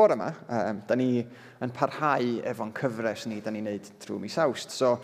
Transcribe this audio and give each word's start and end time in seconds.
bore 0.00 0.16
yma, 0.16 0.30
um, 0.48 0.78
da 0.88 0.96
ni 0.96 1.10
yn 1.60 1.72
parhau 1.76 2.38
efo'n 2.48 2.72
cyfres 2.76 3.26
ni, 3.28 3.40
da 3.44 3.52
ni'n 3.52 3.66
neud 3.68 3.88
trwy 4.00 4.16
mis 4.22 4.38
awst. 4.40 4.72
So, 4.72 4.94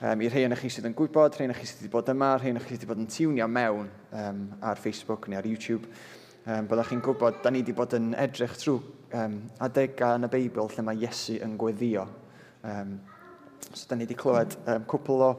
um, 0.00 0.24
I 0.24 0.30
rhai 0.30 0.42
yna 0.48 0.58
chi 0.58 0.70
sydd 0.72 0.88
yn 0.88 0.96
gwybod, 0.98 1.36
rhai 1.36 1.46
yna 1.46 1.54
chi 1.54 1.68
sydd 1.68 1.84
wedi 1.84 1.92
bod 1.92 2.10
yma, 2.10 2.32
rhai 2.40 2.50
yna 2.50 2.62
chi 2.64 2.72
sydd 2.72 2.82
wedi 2.82 2.90
bod 2.90 3.02
yn 3.04 3.10
tiwnio 3.14 3.46
mewn 3.46 3.92
um, 4.10 4.40
ar 4.58 4.80
Facebook 4.82 5.28
neu 5.30 5.38
ar 5.38 5.46
YouTube, 5.46 5.86
um, 6.48 6.66
byddwch 6.70 6.90
chi'n 6.90 7.04
gwybod, 7.06 7.38
da 7.44 7.52
ni 7.54 7.62
wedi 7.62 7.76
bod 7.78 7.94
yn 7.94 8.10
edrych 8.24 8.56
trwy 8.58 8.80
um, 9.20 9.38
adegau 9.68 10.18
yn 10.18 10.26
y 10.26 10.32
Beibl 10.34 10.70
lle 10.72 10.86
mae 10.88 10.98
Iesu 11.04 11.38
yn 11.44 11.54
gweddio. 11.60 12.08
Um, 12.66 12.96
so, 13.70 13.86
da 13.86 14.00
ni 14.00 14.08
wedi 14.08 14.18
clywed 14.18 14.58
um, 14.64 14.88
cwpl 14.90 15.26
o, 15.28 15.32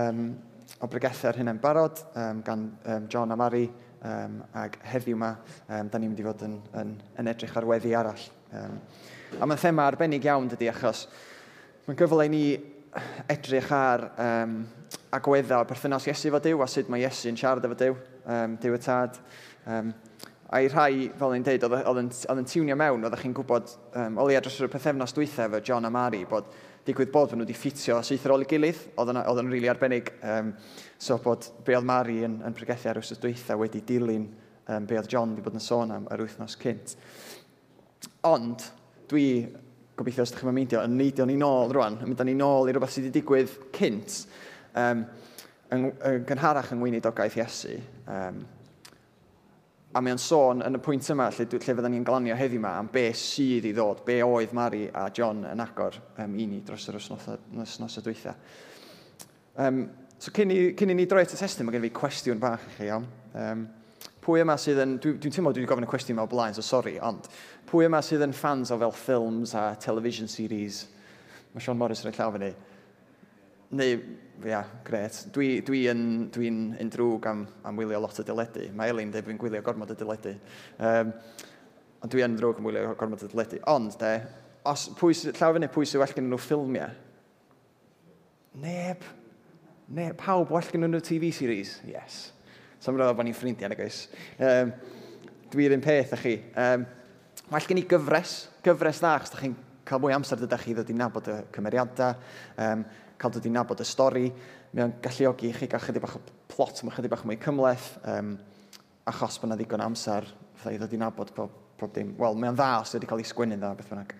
um, 0.00 0.26
o 0.82 0.90
bregethau 0.90 1.30
ar 1.30 1.38
hynny'n 1.38 1.62
barod 1.62 2.02
um, 2.16 2.42
gan 2.42 2.66
um, 2.82 3.08
John 3.12 3.30
a 3.30 3.38
Mary 3.38 3.68
Um, 4.02 4.40
ac 4.58 4.80
heddiw 4.82 5.14
yma, 5.14 5.28
um, 5.68 5.86
da 5.86 5.98
ni'n 6.00 6.10
mynd 6.10 6.20
i 6.20 6.24
fod 6.26 6.40
yn, 6.42 6.56
yn, 6.80 6.88
yn 7.22 7.28
edrych 7.30 7.52
ar 7.60 7.66
weddi 7.70 7.92
arall. 7.94 8.24
Um, 8.50 8.80
a 9.38 9.46
mae'n 9.46 9.60
thema 9.62 9.84
arbennig 9.86 10.26
iawn 10.26 10.48
dydy, 10.50 10.66
achos 10.72 11.04
mae'n 11.86 12.00
gyfle 12.00 12.26
i 12.26 12.32
ni 12.32 12.42
edrych 13.30 13.70
ar 13.72 14.08
um, 14.24 14.56
agwedda 15.14 15.60
o 15.62 15.68
berthynas 15.70 16.08
Iesu 16.10 16.32
fo 16.34 16.40
Dyw 16.42 16.64
a 16.64 16.68
sut 16.68 16.90
mae 16.90 17.04
Iesu 17.04 17.30
yn 17.30 17.38
siarad 17.38 17.68
efo 17.68 17.78
Dyw, 17.78 17.94
um, 18.26 18.58
Dyw 18.60 18.74
y 18.74 18.82
Tad. 18.82 19.22
Um, 19.70 19.94
a 20.52 20.60
i 20.60 20.68
rhai, 20.68 21.06
fel 21.16 21.32
ni'n 21.32 21.46
dweud, 21.46 21.64
oedd 21.78 22.02
yn 22.42 22.48
tiwnio 22.50 22.76
mewn, 22.76 23.06
oeddech 23.06 23.22
chi'n 23.24 23.38
gwybod, 23.38 23.70
um, 24.02 24.18
o 24.20 24.26
leia 24.28 24.42
dros 24.44 24.58
y 24.60 24.68
pethefnos 24.72 25.14
dwythau 25.16 25.46
efo 25.46 25.62
John 25.64 25.88
a 25.88 25.92
Mari, 25.94 26.26
bod 26.28 26.50
digwydd 26.86 27.12
bod 27.14 27.32
nhw 27.32 27.44
wedi 27.44 27.54
ffitio 27.56 28.00
syth 28.02 28.24
ar 28.26 28.34
ôl 28.34 28.42
i 28.42 28.48
gilydd, 28.50 28.78
oedd 28.98 29.12
yn 29.14 29.20
rili 29.22 29.52
really 29.52 29.70
arbennig. 29.70 30.10
Um, 30.26 30.52
so 30.98 31.18
bod 31.22 31.46
be 31.66 31.76
oedd 31.78 31.86
Mari 31.86 32.22
yn, 32.26 32.40
yn 32.46 32.56
pregethu 32.56 32.90
ar 32.90 32.98
wrth 32.98 33.20
dweitha 33.22 33.56
wedi 33.58 33.82
dilyn 33.86 34.24
um, 34.66 34.86
be 34.86 34.98
oedd 34.98 35.10
John 35.10 35.34
wedi 35.34 35.44
bod 35.46 35.58
yn 35.58 35.62
sôn 35.62 35.94
am 35.94 36.08
yr 36.10 36.24
wythnos 36.24 36.56
cynt. 36.62 36.96
Ond, 38.26 38.64
dwi 39.10 39.26
gobeithio 39.98 40.24
os 40.24 40.32
ydych 40.32 40.42
chi'n 40.42 40.56
meindio, 40.56 40.82
yn 40.86 40.96
neidio 40.98 41.26
ni 41.28 41.36
nôl 41.38 41.70
rwan, 41.74 42.00
yn 42.00 42.10
mynd 42.10 42.22
â 42.22 42.26
ni 42.26 42.34
nôl 42.38 42.70
i 42.70 42.74
rhywbeth 42.74 42.94
sydd 42.94 43.06
wedi 43.08 43.20
digwydd 43.20 43.54
cynt, 43.76 44.18
um, 44.78 45.04
yn, 45.74 45.86
yn 46.08 46.26
gynharach 46.28 46.72
yng 46.74 46.82
ngweinidogaeth 46.82 47.38
Iesu. 47.38 47.78
Um, 48.10 48.42
A 49.92 50.00
mae 50.00 50.14
o'n 50.14 50.20
sôn 50.20 50.62
yn 50.64 50.78
y 50.78 50.80
pwynt 50.80 51.08
yma, 51.12 51.26
lle, 51.36 51.44
lle 51.44 51.58
fyddwn 51.60 51.92
ni'n 51.92 52.04
glanio 52.06 52.36
heddi 52.38 52.56
yma, 52.56 52.70
am 52.80 52.86
be 52.92 53.04
sydd 53.18 53.66
i 53.68 53.74
ddod, 53.76 53.98
be 54.06 54.22
oedd 54.24 54.54
Mari 54.56 54.86
a 54.88 55.10
John 55.12 55.42
yn 55.50 55.60
agor 55.60 55.98
um, 56.22 56.36
i 56.40 56.46
ni 56.48 56.62
dros 56.64 56.86
yr 56.88 56.96
wsnos 56.96 57.98
y 58.00 58.04
dweitha. 58.06 58.32
Um, 59.60 59.82
so 60.16 60.32
cyn 60.32 60.54
i, 60.54 60.58
cyn 60.78 60.94
i 60.94 60.96
ni 60.96 61.04
droi 61.10 61.26
at 61.26 61.36
y 61.36 61.40
testyn, 61.42 61.68
mae 61.68 61.76
gen 61.76 61.84
fi 61.84 61.92
cwestiwn 61.98 62.40
bach 62.40 62.64
i 62.70 62.76
chi 62.78 62.88
iawn. 62.88 63.04
Um, 63.36 63.66
pwy 64.24 64.40
yma 64.46 64.56
sydd 64.60 64.80
yn, 64.80 64.96
dwi'n 65.02 65.20
dwi, 65.20 65.34
teimlo 65.34 65.52
dwi 65.52 65.66
wedi 65.66 65.74
gofyn 65.74 65.84
y 65.84 65.92
cwestiwn 65.92 66.16
yma 66.16 66.24
o 66.24 66.32
blaen, 66.32 66.56
so 66.56 66.64
sori, 66.64 66.96
ond 67.04 67.28
pwy 67.68 67.90
yma 67.90 68.00
sydd 68.06 68.24
yn 68.24 68.32
fans 68.36 68.72
o 68.72 68.80
fel 68.80 68.96
ffilms 68.96 69.52
a 69.58 69.74
television 69.82 70.30
series? 70.30 70.86
Mae 71.52 71.60
Sean 71.60 71.76
Morris 71.76 72.00
yn 72.00 72.14
ei 72.14 72.16
llaw 72.16 72.32
fyny 72.32 72.54
neu, 73.72 74.02
ia, 74.42 74.50
yeah, 74.50 74.70
gret. 74.84 75.18
Dwi, 75.32 75.48
dwi 75.66 75.84
yn, 75.92 76.04
dwi 76.34 76.50
yn 76.50 76.90
drwg 76.92 77.28
am, 77.30 77.46
am 77.68 77.78
wylio 77.78 78.00
lot 78.02 78.18
o 78.20 78.24
dyledu. 78.26 78.66
Mae 78.76 78.92
Elin 78.92 79.12
dweud 79.12 79.28
fi'n 79.28 79.40
gwylio 79.40 79.62
gormod 79.64 79.92
o 79.94 79.96
dyledu. 79.98 80.34
Um, 80.82 81.12
ond 82.02 82.12
dwi 82.12 82.24
yn 82.26 82.36
drwg 82.38 82.60
am 82.60 82.68
wylio 82.68 82.92
gormod 82.98 83.24
o 83.24 83.30
dyledu. 83.30 83.62
Ond, 83.70 83.96
de, 84.00 84.12
os 84.68 84.88
pwy, 84.98 85.16
llaw 85.30 85.56
fyny 85.56 85.70
pwy 85.72 85.88
sy'n 85.88 86.02
well 86.02 86.14
gen 86.16 86.28
nhw 86.30 86.40
ffilmiau? 86.42 86.96
Neb. 88.62 89.06
Neb. 89.88 90.16
Pawb 90.20 90.52
well 90.52 90.72
gen 90.72 90.84
nhw 90.88 91.00
TV 91.04 91.32
series? 91.34 91.78
Yes. 91.88 92.24
Sam 92.82 92.98
roedd 92.98 93.14
bod 93.16 93.28
ni'n 93.28 93.38
ffrindiau, 93.38 93.70
nag 93.70 93.80
oes. 93.84 94.04
Um, 94.42 94.74
Dwi'r 95.52 95.76
un 95.76 95.84
peth, 95.84 96.16
chi. 96.18 96.38
Um, 96.58 96.86
well 97.52 97.68
gen 97.68 97.80
i 97.80 97.86
gyfres. 97.88 98.34
Gyfres 98.64 99.00
dda, 99.02 99.18
chos 99.22 99.32
da 99.32 99.40
chi'n 99.40 99.54
cael 99.86 100.02
mwy 100.02 100.14
amser 100.16 100.40
dydych 100.40 100.66
chi 100.66 100.74
ddod 100.76 100.90
i 100.90 100.96
nabod 100.96 101.30
y 101.30 101.38
cymeriadau. 101.54 102.18
Um, 102.66 102.84
cael 103.22 103.34
dod 103.36 103.46
i 103.46 103.54
nabod 103.54 103.80
y 103.82 103.86
stori. 103.86 104.26
Mae 104.72 104.88
o'n 104.88 104.94
galluogi 105.04 105.52
i 105.52 105.56
chi 105.56 105.70
gael 105.70 105.84
chydig 105.86 106.02
bach 106.02 106.18
o 106.18 106.22
plot, 106.50 106.82
mae 106.82 106.96
chydig 106.96 107.12
bach 107.12 107.24
mwy 107.28 107.38
cymleth, 107.42 107.88
um, 108.10 108.34
achos 109.08 109.38
bod 109.38 109.50
yna 109.50 109.58
ddigon 109.60 109.84
amser 109.84 110.26
i 110.70 110.78
ddod 110.78 110.94
i 110.94 111.00
nabod 111.00 111.32
pob, 111.36 111.54
pob 111.78 111.94
dim. 111.94 112.14
Wel, 112.18 112.38
mae 112.38 112.52
o'n 112.52 112.58
dda 112.58 112.70
os 112.82 112.94
wedi 112.96 113.08
cael 113.10 113.22
ei 113.22 113.28
sgwynnu 113.28 113.58
dda, 113.58 113.72
beth 113.78 113.90
bynnag. 113.90 114.14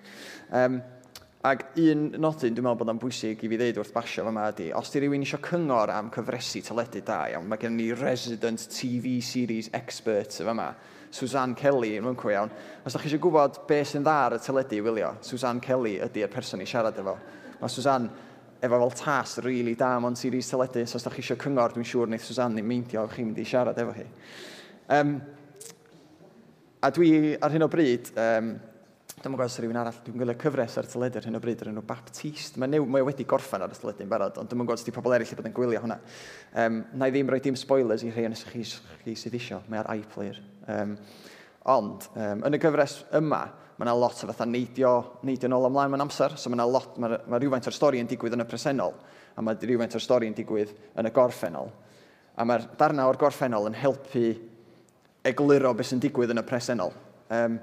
Um, 0.58 0.80
ac 1.46 1.64
un 1.82 2.08
nodyn, 2.22 2.54
dwi'n 2.54 2.66
meddwl 2.66 2.78
bod 2.78 2.90
o'n 2.92 3.02
bwysig 3.02 3.40
i 3.42 3.50
fi 3.50 3.58
ddeud 3.58 3.78
wrth 3.82 3.92
basio 3.94 4.26
yma 4.30 4.48
ydy, 4.52 4.68
os 4.78 4.90
di 4.92 5.02
rhywun 5.02 5.24
eisiau 5.26 5.42
cyngor 5.42 5.90
am 5.90 6.10
cyfresu 6.14 6.62
teledu 6.66 7.02
da, 7.06 7.20
iawn, 7.32 7.48
mae 7.50 7.58
gen 7.62 7.74
ni 7.78 7.88
resident 7.98 8.66
TV 8.70 9.16
series 9.26 9.70
expert 9.74 10.38
yma, 10.42 10.70
Suzanne 11.12 11.58
Kelly 11.58 11.96
yn 11.98 12.06
fyncw 12.08 12.30
iawn. 12.32 12.52
Os 12.86 12.94
da 12.94 13.02
chi 13.02 13.10
eisiau 13.10 13.22
gwybod 13.26 13.62
beth 13.68 13.90
sy'n 13.90 14.06
dda 14.06 14.18
ar 14.26 14.36
y 14.38 14.42
teledu, 14.42 14.78
wylio, 14.86 15.14
Suzanne 15.26 15.62
Kelly 15.62 15.98
ydy'r 16.06 16.30
person 16.32 16.62
i 16.62 16.68
siarad 16.68 17.02
efo. 17.02 17.18
Mae 17.60 17.70
Suzanne 17.70 18.30
efo 18.62 18.78
fel 18.78 18.96
tas 19.02 19.36
rili 19.42 19.58
really 19.58 19.76
da 19.78 19.92
mewn 20.00 20.16
series 20.16 20.50
teledu, 20.50 20.86
so 20.86 20.96
os 20.96 21.04
da 21.04 21.10
chi 21.10 21.22
eisiau 21.22 21.40
cyngor, 21.42 21.74
dwi'n 21.74 21.86
siŵr 21.86 22.10
wneud 22.10 22.22
Susanne 22.22 22.58
ddim 22.58 22.68
meindio, 22.70 23.06
chi'n 23.10 23.26
mynd 23.28 23.40
i 23.42 23.46
siarad 23.46 23.78
efo 23.82 23.94
hi. 23.96 24.04
Um, 24.98 25.16
a 26.82 26.90
dwi 26.94 27.10
ar 27.42 27.54
hyn 27.54 27.66
o 27.66 27.70
bryd, 27.72 28.12
um, 28.18 28.52
Dwi'n 29.22 29.36
gwybod 29.36 29.46
os 29.46 29.56
rhywun 29.60 29.76
arall, 29.78 29.98
dwi'n 30.02 30.18
gwylio 30.18 30.34
cyfres 30.34 30.72
ar 30.80 30.86
teledu 30.90 31.20
ar 31.20 31.26
hyn 31.28 31.38
o 31.38 31.40
bryd 31.42 31.60
ar 31.62 31.68
enw 31.70 31.82
Baptist. 31.86 32.56
Mae, 32.58 32.66
new, 32.72 32.86
mae 32.90 33.04
wedi 33.06 33.22
gorffan 33.28 33.62
ar 33.62 33.70
y 33.70 33.76
teledu'n 33.78 34.08
barod, 34.10 34.40
ond 34.40 34.50
dwi'n 34.50 34.64
gwybod 34.64 34.80
os 34.80 34.86
di 34.86 34.94
pobl 34.96 35.14
eraill 35.14 35.30
i 35.30 35.36
bod 35.38 35.46
yn 35.46 35.54
gwylio 35.54 35.82
hwnna. 35.84 35.98
Um, 36.58 36.80
na 36.98 37.06
i 37.06 37.14
ddim 37.14 37.30
rhoi 37.30 37.38
dim 37.44 37.58
spoilers 37.58 38.02
i 38.02 38.10
rhai 38.10 38.24
yn 38.26 38.34
ysgrifennu 38.34 38.98
chi 39.04 39.14
sydd 39.20 39.36
eisiau. 39.38 39.62
Mae 39.70 39.78
ar 39.78 39.92
iPlayer. 39.94 40.40
Um, 40.74 40.96
Ond, 41.70 42.08
um, 42.18 42.40
yn 42.48 42.56
y 42.56 42.58
gyfres 42.58 42.96
yma, 43.14 43.44
mae 43.76 43.86
yna 43.86 43.94
lot 43.94 44.24
o 44.24 44.28
fatha 44.28 44.46
neidio, 44.48 44.92
neidio 45.26 45.50
nôl 45.50 45.68
ymlaen 45.68 45.92
mewn 45.92 46.02
amser, 46.04 46.34
so 46.34 46.50
mae 46.50 46.58
yna 46.58 46.66
lot, 46.66 46.96
mae, 46.98 47.20
mae 47.30 47.42
rhywfaint 47.42 47.68
o'r 47.70 47.76
stori 47.76 48.00
yn 48.02 48.08
digwydd 48.10 48.34
yn 48.34 48.42
y 48.42 48.46
presennol, 48.48 48.96
a 49.36 49.44
mae 49.44 49.58
rhywfaint 49.60 49.94
o'r 49.94 50.02
stori 50.02 50.30
yn 50.30 50.34
digwydd 50.34 50.72
yn 50.98 51.06
y 51.06 51.12
gorffennol. 51.14 51.70
A 52.34 52.46
mae'r 52.48 52.66
darna 52.80 53.06
o'r 53.06 53.20
gorffennol 53.20 53.68
yn 53.70 53.78
helpu 53.78 54.24
egluro 55.30 55.70
beth 55.78 55.92
sy'n 55.92 56.02
digwydd 56.02 56.32
yn 56.34 56.42
y 56.42 56.44
presennol. 56.48 56.94
Um, 57.32 57.60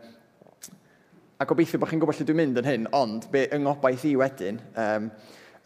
a 1.40 1.48
gobeithio 1.48 1.80
bod 1.82 1.92
chi'n 1.92 2.00
gwybod 2.00 2.20
lle 2.20 2.28
dwi'n 2.30 2.40
mynd 2.40 2.62
yn 2.62 2.70
hyn, 2.70 2.88
ond 2.96 3.28
be 3.34 3.46
yng 3.56 3.66
ngobaith 3.68 4.06
i 4.08 4.14
wedyn 4.20 4.62
um, 4.80 5.10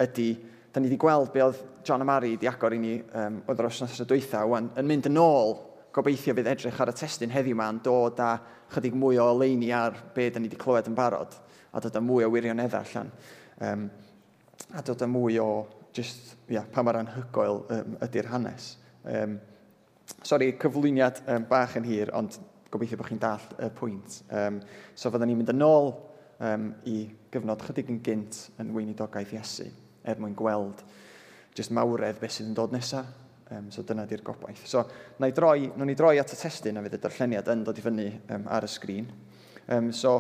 ydy, 0.02 0.32
da 0.74 0.82
ni 0.82 0.90
wedi 0.90 0.98
gweld 1.02 1.30
be 1.34 1.42
oedd 1.46 1.62
John 1.86 2.02
a 2.02 2.08
Mary 2.08 2.34
wedi 2.34 2.50
agor 2.50 2.74
i 2.74 2.82
ni 2.82 2.96
um, 3.02 3.40
oedd 3.46 3.62
yr 3.62 3.70
osnos 3.70 4.02
y 4.02 4.08
dweitha, 4.10 4.42
wan, 4.50 4.72
yn 4.78 4.90
mynd 4.90 5.10
yn 5.10 5.22
ôl 5.22 5.56
gobeithio 5.94 6.34
fydd 6.34 6.50
edrych 6.50 6.80
ar 6.82 6.90
y 6.90 6.96
testyn 6.98 7.34
heddiw 7.34 7.54
yma 7.54 7.70
yn 7.74 7.82
dod 7.86 8.22
â 8.22 8.32
chydig 8.74 8.96
mwy 8.98 9.20
o 9.22 9.28
oleini 9.36 9.70
ar 9.78 9.98
be 10.16 10.30
da 10.30 10.42
ni 10.42 10.50
wedi 10.50 10.60
clywed 10.62 10.90
yn 10.90 10.98
barod 10.98 11.36
a 11.74 11.82
dod 11.82 11.98
â 11.98 12.02
mwy 12.02 12.26
o 12.26 12.32
wirioneddau 12.34 12.82
allan. 12.82 13.12
Um, 13.62 13.88
a 14.74 14.82
dod 14.86 15.02
â 15.02 15.10
mwy 15.10 15.40
o 15.42 15.50
just, 15.94 16.36
yeah, 16.50 16.66
pa 16.70 16.84
mae'r 16.86 17.02
anhygoel 17.02 17.62
um, 17.74 17.98
ydy'r 18.06 18.30
hanes. 18.32 18.74
Um, 19.10 19.38
sori, 20.26 20.52
cyflwyniad 20.62 21.24
um, 21.30 21.48
bach 21.50 21.78
yn 21.80 21.88
hir, 21.88 22.14
ond 22.18 22.38
gobeithio 22.74 22.98
bod 22.98 23.10
chi'n 23.12 23.22
dall 23.22 23.48
y 23.62 23.70
pwynt. 23.78 24.20
Um, 24.34 24.60
so 24.96 25.14
fyddwn 25.14 25.30
ni'n 25.30 25.42
mynd 25.42 25.54
yn 25.54 25.66
ôl 25.66 25.94
um, 26.42 26.70
i 26.90 26.98
gyfnod 27.34 27.66
chydig 27.68 27.90
yn 27.94 28.02
gynt 28.06 28.40
yn 28.62 28.74
weinidogaeth 28.76 29.34
Iesu, 29.38 29.70
er 30.06 30.22
mwyn 30.22 30.38
gweld 30.38 30.82
just 31.58 31.74
mawredd 31.74 32.18
beth 32.22 32.34
sydd 32.34 32.50
yn 32.50 32.58
dod 32.58 32.74
nesaf, 32.74 33.10
Um, 33.52 33.68
so 33.72 33.84
dyna 33.84 34.06
di'r 34.08 34.24
gobaith. 34.24 34.64
So, 34.70 34.86
na 35.20 35.28
i 35.28 35.34
droi, 35.36 35.68
nhw'n 35.76 35.92
i 35.92 35.98
droi 36.00 36.16
at 36.22 36.32
y 36.32 36.38
testyn 36.40 36.80
a 36.80 36.84
fydd 36.86 36.96
y 36.98 37.02
darlleniad 37.04 37.52
yn 37.52 37.66
dod 37.68 37.78
i 37.78 37.84
fyny 37.84 38.08
um, 38.32 38.48
ar 38.48 38.66
y 38.66 38.70
sgrin. 38.72 39.10
Um, 39.68 39.92
so, 39.94 40.14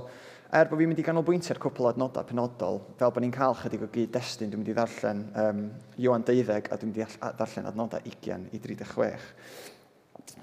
er 0.54 0.68
bod 0.70 0.82
fi'n 0.82 0.92
mynd 0.92 1.00
i 1.02 1.06
ganolbwyntio'r 1.08 1.62
cwpl 1.64 1.88
o 1.88 1.92
adnodau 1.94 2.28
penodol, 2.30 2.82
fel 3.00 3.14
bod 3.16 3.24
ni'n 3.24 3.34
cael 3.34 3.56
chydig 3.58 3.88
o 3.88 3.90
gyd-destun, 3.96 4.52
dwi'n 4.52 4.62
mynd 4.62 4.74
i 4.74 4.76
ddarllen 4.78 5.24
um, 5.46 5.64
Iwan 6.04 6.28
12 6.28 6.52
a 6.68 6.78
dwi'n 6.78 6.92
mynd 6.92 7.02
i 7.02 7.08
ddarllen 7.40 7.72
adnodau 7.72 8.04
20 8.06 8.52
i 8.52 8.62
36. 8.62 9.32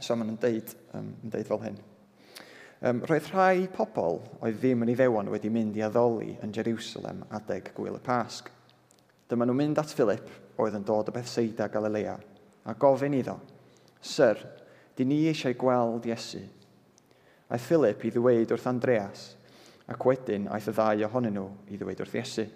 So 0.01 0.17
mae'n 0.17 0.41
deud, 0.41 0.75
um, 0.97 1.13
yn 1.21 1.37
deud 1.37 1.49
fel 1.53 1.63
hyn. 1.67 1.79
Um, 2.81 3.03
roedd 3.05 3.29
rhai 3.29 3.67
pobl 3.69 4.23
oedd 4.41 4.57
ddim 4.63 4.87
yn 4.87 4.95
ei 4.95 4.97
ddewon 4.97 5.29
wedi 5.29 5.53
mynd 5.53 5.77
i 5.77 5.85
addoli 5.85 6.33
yn 6.41 6.57
Jerusalem 6.57 7.27
adeg 7.37 7.75
gwyl 7.77 7.99
y 7.99 8.03
Pasg. 8.07 8.49
Dyma 9.29 9.45
nhw'n 9.45 9.59
mynd 9.59 9.79
at 9.83 9.93
Philip, 9.93 10.31
oedd 10.57 10.79
yn 10.79 10.87
dod 10.89 11.13
o 11.13 11.15
Bethsaida 11.15 11.69
Galilea, 11.69 12.17
a 12.65 12.75
gofyn 12.75 13.17
iddo, 13.17 13.39
Sir, 14.01 14.39
di 14.97 15.05
ni 15.05 15.23
eisiau 15.29 15.57
gweld 15.61 16.07
Iesu. 16.09 16.41
Aeth 17.51 17.67
Philip 17.67 18.05
i 18.07 18.13
ddweud 18.15 18.53
wrth 18.55 18.69
Andreas, 18.71 19.25
ac 19.91 20.07
wedyn 20.07 20.47
aeth 20.49 20.71
y 20.71 20.77
ddau 20.77 21.07
ohonyn 21.09 21.37
nhw 21.37 21.49
i 21.69 21.81
ddweud 21.81 22.01
wrth 22.05 22.17
Iesu. 22.21 22.47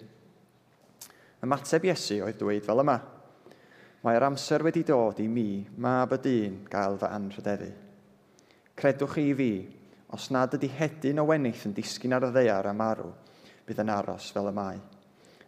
Ymateb 1.45 1.85
Iesu 1.89 2.21
oedd 2.25 2.39
dweud 2.39 2.65
fel 2.65 2.81
yma, 2.85 2.99
Mae'r 4.05 4.21
amser 4.27 4.61
wedi 4.61 4.83
dod 4.85 5.17
i 5.17 5.25
mi, 5.25 5.65
mab 5.81 6.11
y 6.13 6.19
dyn, 6.21 6.59
gael 6.69 6.93
fy 7.01 7.07
anrhydeddu. 7.09 7.71
Credwch 8.77 9.15
chi 9.15 9.23
i 9.31 9.37
fi, 9.39 9.47
os 10.13 10.27
nad 10.29 10.53
ydy 10.53 10.69
hedyn 10.77 11.23
o 11.23 11.25
wenith 11.31 11.63
yn 11.65 11.73
disgyn 11.73 12.13
ar 12.13 12.27
y 12.27 12.29
ddeiar 12.35 12.69
am 12.69 12.83
arw, 12.85 13.07
bydd 13.65 13.81
yn 13.81 13.89
aros 13.89 14.27
fel 14.35 14.51
y 14.51 14.53
mae, 14.53 14.77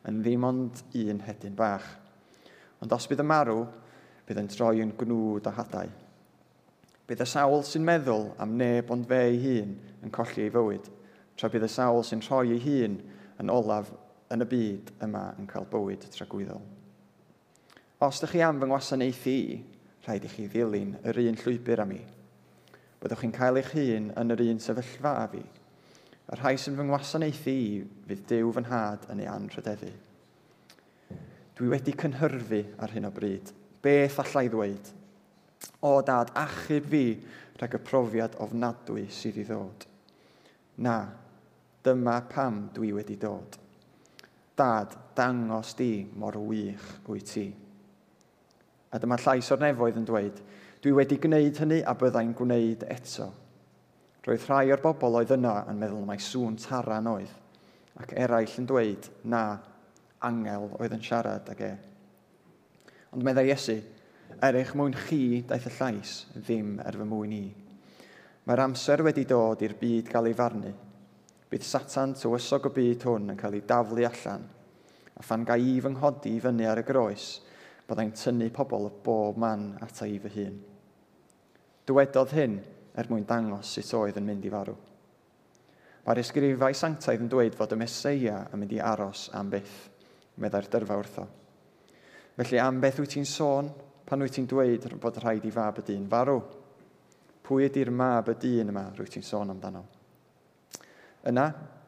yn 0.10 0.24
ddim 0.24 0.48
ond 0.50 0.82
un 1.04 1.22
hedyn 1.28 1.54
bach. 1.60 1.86
Ond 2.82 2.98
os 2.98 3.06
bydd 3.12 3.22
y 3.22 3.28
marw 3.30 3.60
bydd 4.28 4.42
yn 4.42 4.50
troi 4.52 4.82
yn 4.84 4.92
gnwd 5.00 5.48
a 5.48 5.54
hadau. 5.56 5.92
Bydd 7.08 7.24
y 7.24 7.28
sawl 7.32 7.62
sy'n 7.64 7.86
meddwl 7.88 8.26
am 8.44 8.58
neb 8.60 8.90
ond 8.92 9.08
fe 9.08 9.22
ei 9.30 9.38
hun 9.40 9.76
yn 10.04 10.12
colli 10.12 10.44
ei 10.44 10.52
fywyd, 10.52 10.90
tra 11.40 11.48
bydd 11.54 11.64
y 11.64 11.70
sawl 11.72 12.04
sy'n 12.04 12.24
rhoi 12.26 12.58
ei 12.58 12.60
hun 12.66 12.98
yn 13.40 13.52
olaf 13.54 13.94
yn 14.36 14.44
y 14.44 14.48
byd 14.52 14.92
yma 15.06 15.30
yn 15.40 15.48
cael 15.48 15.68
bywyd 15.72 16.04
tragwyddol. 16.12 16.66
Os 18.04 18.20
ydych 18.20 18.34
chi 18.36 18.42
am 18.44 18.60
fy 18.60 18.68
ngwasanaethu 18.68 19.32
i, 19.32 19.54
rhaid 20.04 20.28
i 20.28 20.32
chi 20.34 20.48
ddilyn 20.52 20.98
yr 21.08 21.22
un 21.24 21.40
llwybr 21.40 21.84
am 21.86 21.94
i. 21.96 22.02
Byddwch 23.00 23.24
chi'n 23.24 23.36
cael 23.38 23.62
eich 23.62 23.72
hun 23.78 24.10
yn 24.20 24.36
yr 24.36 24.44
un 24.50 24.60
sefyllfa 24.64 25.14
a 25.22 25.30
fi. 25.32 25.46
Y 26.28 26.42
rhai 26.42 26.58
sy'n 26.60 26.76
fy 26.76 26.88
ngwasanaethu 26.90 27.54
i 27.56 27.72
fydd 28.10 28.28
Dyw 28.34 28.52
fy 28.58 28.66
nhad 28.66 29.08
yn 29.14 29.24
ei 29.24 29.32
anrhydeddu. 29.32 29.94
Dwi 31.58 31.72
wedi 31.72 31.96
cynhyrfu 31.96 32.62
ar 32.84 32.92
hyn 32.94 33.08
o 33.08 33.14
bryd 33.16 33.56
beth 33.88 34.20
allai 34.24 34.48
ddweud? 34.52 34.94
O 35.88 36.02
dad, 36.06 36.34
achub 36.36 36.90
fi 36.92 37.06
rhag 37.58 37.78
y 37.78 37.82
profiad 37.88 38.36
ofnadwy 38.44 39.08
sydd 39.14 39.40
i 39.42 39.46
ddod. 39.48 39.88
Na, 40.84 40.98
dyma 41.86 42.20
pam 42.30 42.68
dwi 42.76 42.92
wedi 42.94 43.18
dod. 43.22 43.58
Dad, 44.58 44.94
dangos 45.16 45.74
di 45.78 46.08
mor 46.16 46.38
wych 46.38 46.86
wyt 47.08 47.34
ti. 47.34 47.48
A 48.92 49.00
dyma 49.00 49.18
llais 49.22 49.52
o'r 49.54 49.62
nefoedd 49.62 50.00
yn 50.00 50.08
dweud, 50.08 50.40
dwi 50.82 50.94
wedi 50.98 51.18
gwneud 51.22 51.60
hynny 51.62 51.82
a 51.82 51.94
byddai'n 51.98 52.36
gwneud 52.38 52.86
eto. 52.94 53.32
Roedd 54.28 54.46
rhai 54.50 54.72
o'r 54.74 54.84
bobl 54.84 55.20
oedd 55.22 55.34
yna 55.38 55.62
yn 55.72 55.80
meddwl 55.80 56.06
mai 56.06 56.20
sŵn 56.22 56.58
taran 56.62 57.10
oedd, 57.10 57.34
ac 58.02 58.14
eraill 58.20 58.58
yn 58.62 58.70
dweud, 58.70 59.10
na, 59.24 59.44
angel 60.28 60.72
oedd 60.80 60.98
yn 60.98 61.06
siarad 61.06 61.50
ag 61.54 61.62
e. 61.64 61.76
Ond 63.16 63.24
meddai 63.24 63.48
Iesu, 63.48 63.78
er 64.44 64.58
eich 64.60 64.74
mwyn 64.76 64.96
chi 65.08 65.44
daeth 65.48 65.70
y 65.70 65.74
llais, 65.78 66.14
ddim 66.36 66.76
er 66.84 66.98
fy 67.00 67.08
mwyn 67.08 67.36
i. 67.38 67.46
Mae'r 68.48 68.64
amser 68.66 69.04
wedi 69.04 69.24
dod 69.28 69.64
i'r 69.64 69.76
byd 69.80 70.12
gael 70.12 70.30
ei 70.30 70.36
farnu. 70.36 70.74
Bydd 71.48 71.64
Satan 71.64 72.14
tywysog 72.20 72.68
o 72.68 72.72
byd 72.76 73.06
hwn 73.08 73.34
yn 73.34 73.40
cael 73.40 73.56
ei 73.56 73.64
daflu 73.68 74.04
allan. 74.08 74.44
A 75.18 75.24
phan 75.24 75.46
ga 75.48 75.56
i 75.58 75.78
fy 75.82 75.92
nghodi 75.94 76.36
i 76.36 76.42
fyny 76.44 76.68
ar 76.68 76.82
y 76.82 76.86
groes, 76.88 77.30
byddai'n 77.88 78.12
tynnu 78.20 78.50
pobl 78.54 78.90
o 78.90 78.92
bob 79.04 79.40
man 79.40 79.70
ata 79.82 80.08
i 80.08 80.20
fy 80.22 80.34
hun. 80.36 80.60
Dywedodd 81.88 82.36
hyn 82.36 82.60
er 83.00 83.08
mwyn 83.08 83.26
dangos 83.28 83.72
sut 83.72 83.96
oedd 83.96 84.20
yn 84.20 84.28
mynd 84.28 84.46
i 84.46 84.52
farw. 84.52 84.76
Mae'r 86.04 86.22
esgrifau 86.22 86.76
sanctaidd 86.76 87.24
yn 87.24 87.32
dweud 87.32 87.56
fod 87.56 87.76
y 87.76 87.80
Mesoea 87.80 88.42
yn 88.52 88.62
mynd 88.62 88.76
i 88.76 88.84
aros 88.84 89.28
am 89.36 89.52
byth, 89.52 89.76
meddai'r 90.40 90.68
dyrfa 90.72 91.00
wrtho. 91.00 91.28
Felly 92.38 92.60
am 92.62 92.78
beth 92.78 93.00
wyt 93.02 93.16
ti'n 93.16 93.26
sôn 93.26 93.72
pan 94.06 94.22
wyt 94.22 94.36
ti'n 94.38 94.46
dweud 94.46 94.84
bod 95.02 95.16
rhaid 95.24 95.46
i 95.50 95.52
fab 95.54 95.80
y 95.82 95.84
dyn 95.88 96.04
farw? 96.12 96.36
Pwy 97.48 97.66
ydy'r 97.66 97.90
mab 97.90 98.30
y 98.30 98.36
dyn 98.44 98.70
yma 98.70 98.84
rwyt 98.94 99.16
ti'n 99.16 99.26
sôn 99.26 99.50
amdano? 99.50 99.82
Yna, 101.32 101.48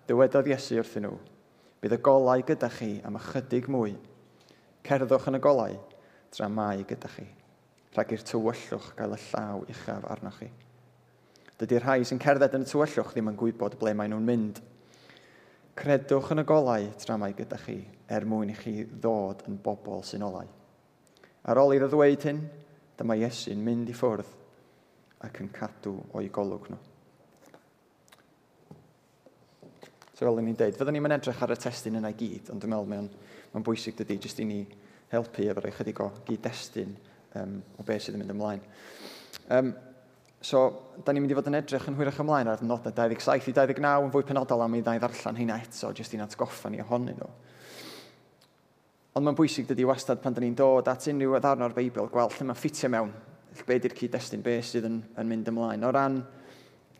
dywedodd 0.09 0.49
Iesu 0.49 0.79
wrthyn 0.79 1.05
nhw, 1.05 1.19
bydd 1.83 1.93
y 1.99 2.01
golau 2.07 2.41
gyda 2.47 2.71
chi 2.73 2.95
am 3.05 3.19
ychydig 3.19 3.69
mwy. 3.69 3.93
Cerddwch 4.89 5.29
yn 5.29 5.37
y 5.37 5.43
golau 5.43 5.77
tra 6.33 6.49
mai 6.49 6.81
gyda 6.89 7.13
chi, 7.13 7.27
rhag 7.93 8.15
i'r 8.17 8.25
tywyllwch 8.31 8.89
gael 8.97 9.13
y 9.13 9.21
llaw 9.27 9.61
uchaf 9.69 10.09
arnoch 10.15 10.41
chi. 10.41 10.49
Dydy'r 11.61 11.85
rhai 11.85 12.01
sy'n 12.09 12.25
cerdded 12.25 12.57
yn 12.57 12.65
y 12.65 12.71
tywyllwch 12.73 13.13
ddim 13.13 13.29
yn 13.29 13.37
gwybod 13.37 13.77
ble 13.77 13.93
maen 13.93 14.17
nhw'n 14.17 14.29
mynd– 14.33 14.63
Credwch 15.79 16.33
yn 16.33 16.41
y 16.41 16.45
golau 16.47 16.89
tra 16.99 17.15
mae 17.19 17.35
gyda 17.37 17.59
chi 17.61 17.77
er 18.11 18.25
mwyn 18.27 18.51
i 18.51 18.55
chi 18.57 18.73
ddod 18.83 19.45
yn 19.47 19.55
bobl 19.63 20.01
sy'n 20.03 20.25
olau. 20.27 20.47
Ar 21.47 21.61
ôl 21.61 21.75
iddo 21.77 21.87
ddweud 21.87 22.25
hyn, 22.27 22.41
dyma 22.99 23.15
Iesu'n 23.15 23.61
mynd 23.63 23.91
i 23.91 23.95
ffwrdd 23.95 24.33
ac 25.23 25.39
yn 25.39 25.51
cadw 25.55 25.95
o'i 26.19 26.27
golwg 26.35 26.67
nhw. 26.67 26.79
So 30.19 30.27
fel 30.27 30.41
ni'n 30.43 30.57
deud, 30.59 30.75
fyddwn 30.75 30.97
ni'n 30.97 31.05
mynd 31.05 31.15
edrych 31.15 31.43
ar 31.45 31.55
y 31.55 31.59
testyn 31.63 31.95
yna 31.95 32.11
i 32.11 32.19
gyd, 32.19 32.51
ond 32.51 32.59
dwi'n 32.59 32.73
meddwl 32.73 32.91
mae'n 32.91 33.11
mae 33.53 33.63
bwysig 33.63 33.95
dydy 34.01 34.19
jyst 34.19 34.41
i 34.43 34.47
ni 34.49 34.59
helpu 35.13 35.47
efo'r 35.47 35.69
ychydig 35.71 36.01
o 36.03 36.09
gyd-destun 36.27 36.91
um, 37.39 37.53
o 37.79 37.85
beth 37.87 38.03
sydd 38.03 38.17
yn 38.17 38.25
mynd 38.25 38.35
ymlaen. 38.35 38.65
Um, 39.55 39.71
So, 40.39 40.59
da 41.03 41.11
ni'n 41.11 41.25
mynd 41.25 41.33
i 41.33 41.35
fod 41.35 41.49
yn 41.51 41.57
edrych 41.59 41.85
yn 41.91 41.97
hwyrach 41.97 42.21
ymlaen 42.23 42.47
ar 42.47 42.61
adnodau 42.61 42.93
27 42.95 43.51
i 43.51 43.53
29 43.53 44.05
yn 44.05 44.11
fwy 44.13 44.23
penodol 44.23 44.61
am 44.63 44.77
i 44.77 44.79
ddau 44.79 45.01
ddarllen 45.01 45.35
hynna 45.35 45.57
eto, 45.59 45.89
jyst 45.91 46.15
i'n 46.15 46.23
atgoffa 46.23 46.71
ni 46.71 46.79
ohonyn 46.79 47.17
nhw. 47.19 47.27
Ond 49.19 49.27
mae'n 49.27 49.35
bwysig 49.35 49.67
dydy 49.67 49.83
wastad 49.89 50.21
pan 50.23 50.37
da 50.37 50.39
ni'n 50.39 50.55
dod 50.55 50.87
at 50.87 51.09
unrhyw 51.11 51.35
ddarn 51.43 51.65
o'r 51.67 51.75
Beibl 51.75 52.07
gweld 52.13 52.37
lle 52.37 52.47
mae'n 52.47 52.59
ffitio 52.61 52.91
mewn, 52.93 53.11
be 53.67 53.79
di'r 53.83 53.97
cyd-destun, 53.99 54.45
be 54.45 54.55
sydd 54.63 54.87
yn, 54.87 55.01
yn 55.19 55.27
mynd 55.27 55.51
ymlaen. 55.51 55.83
O 55.83 55.91
ran 55.91 56.21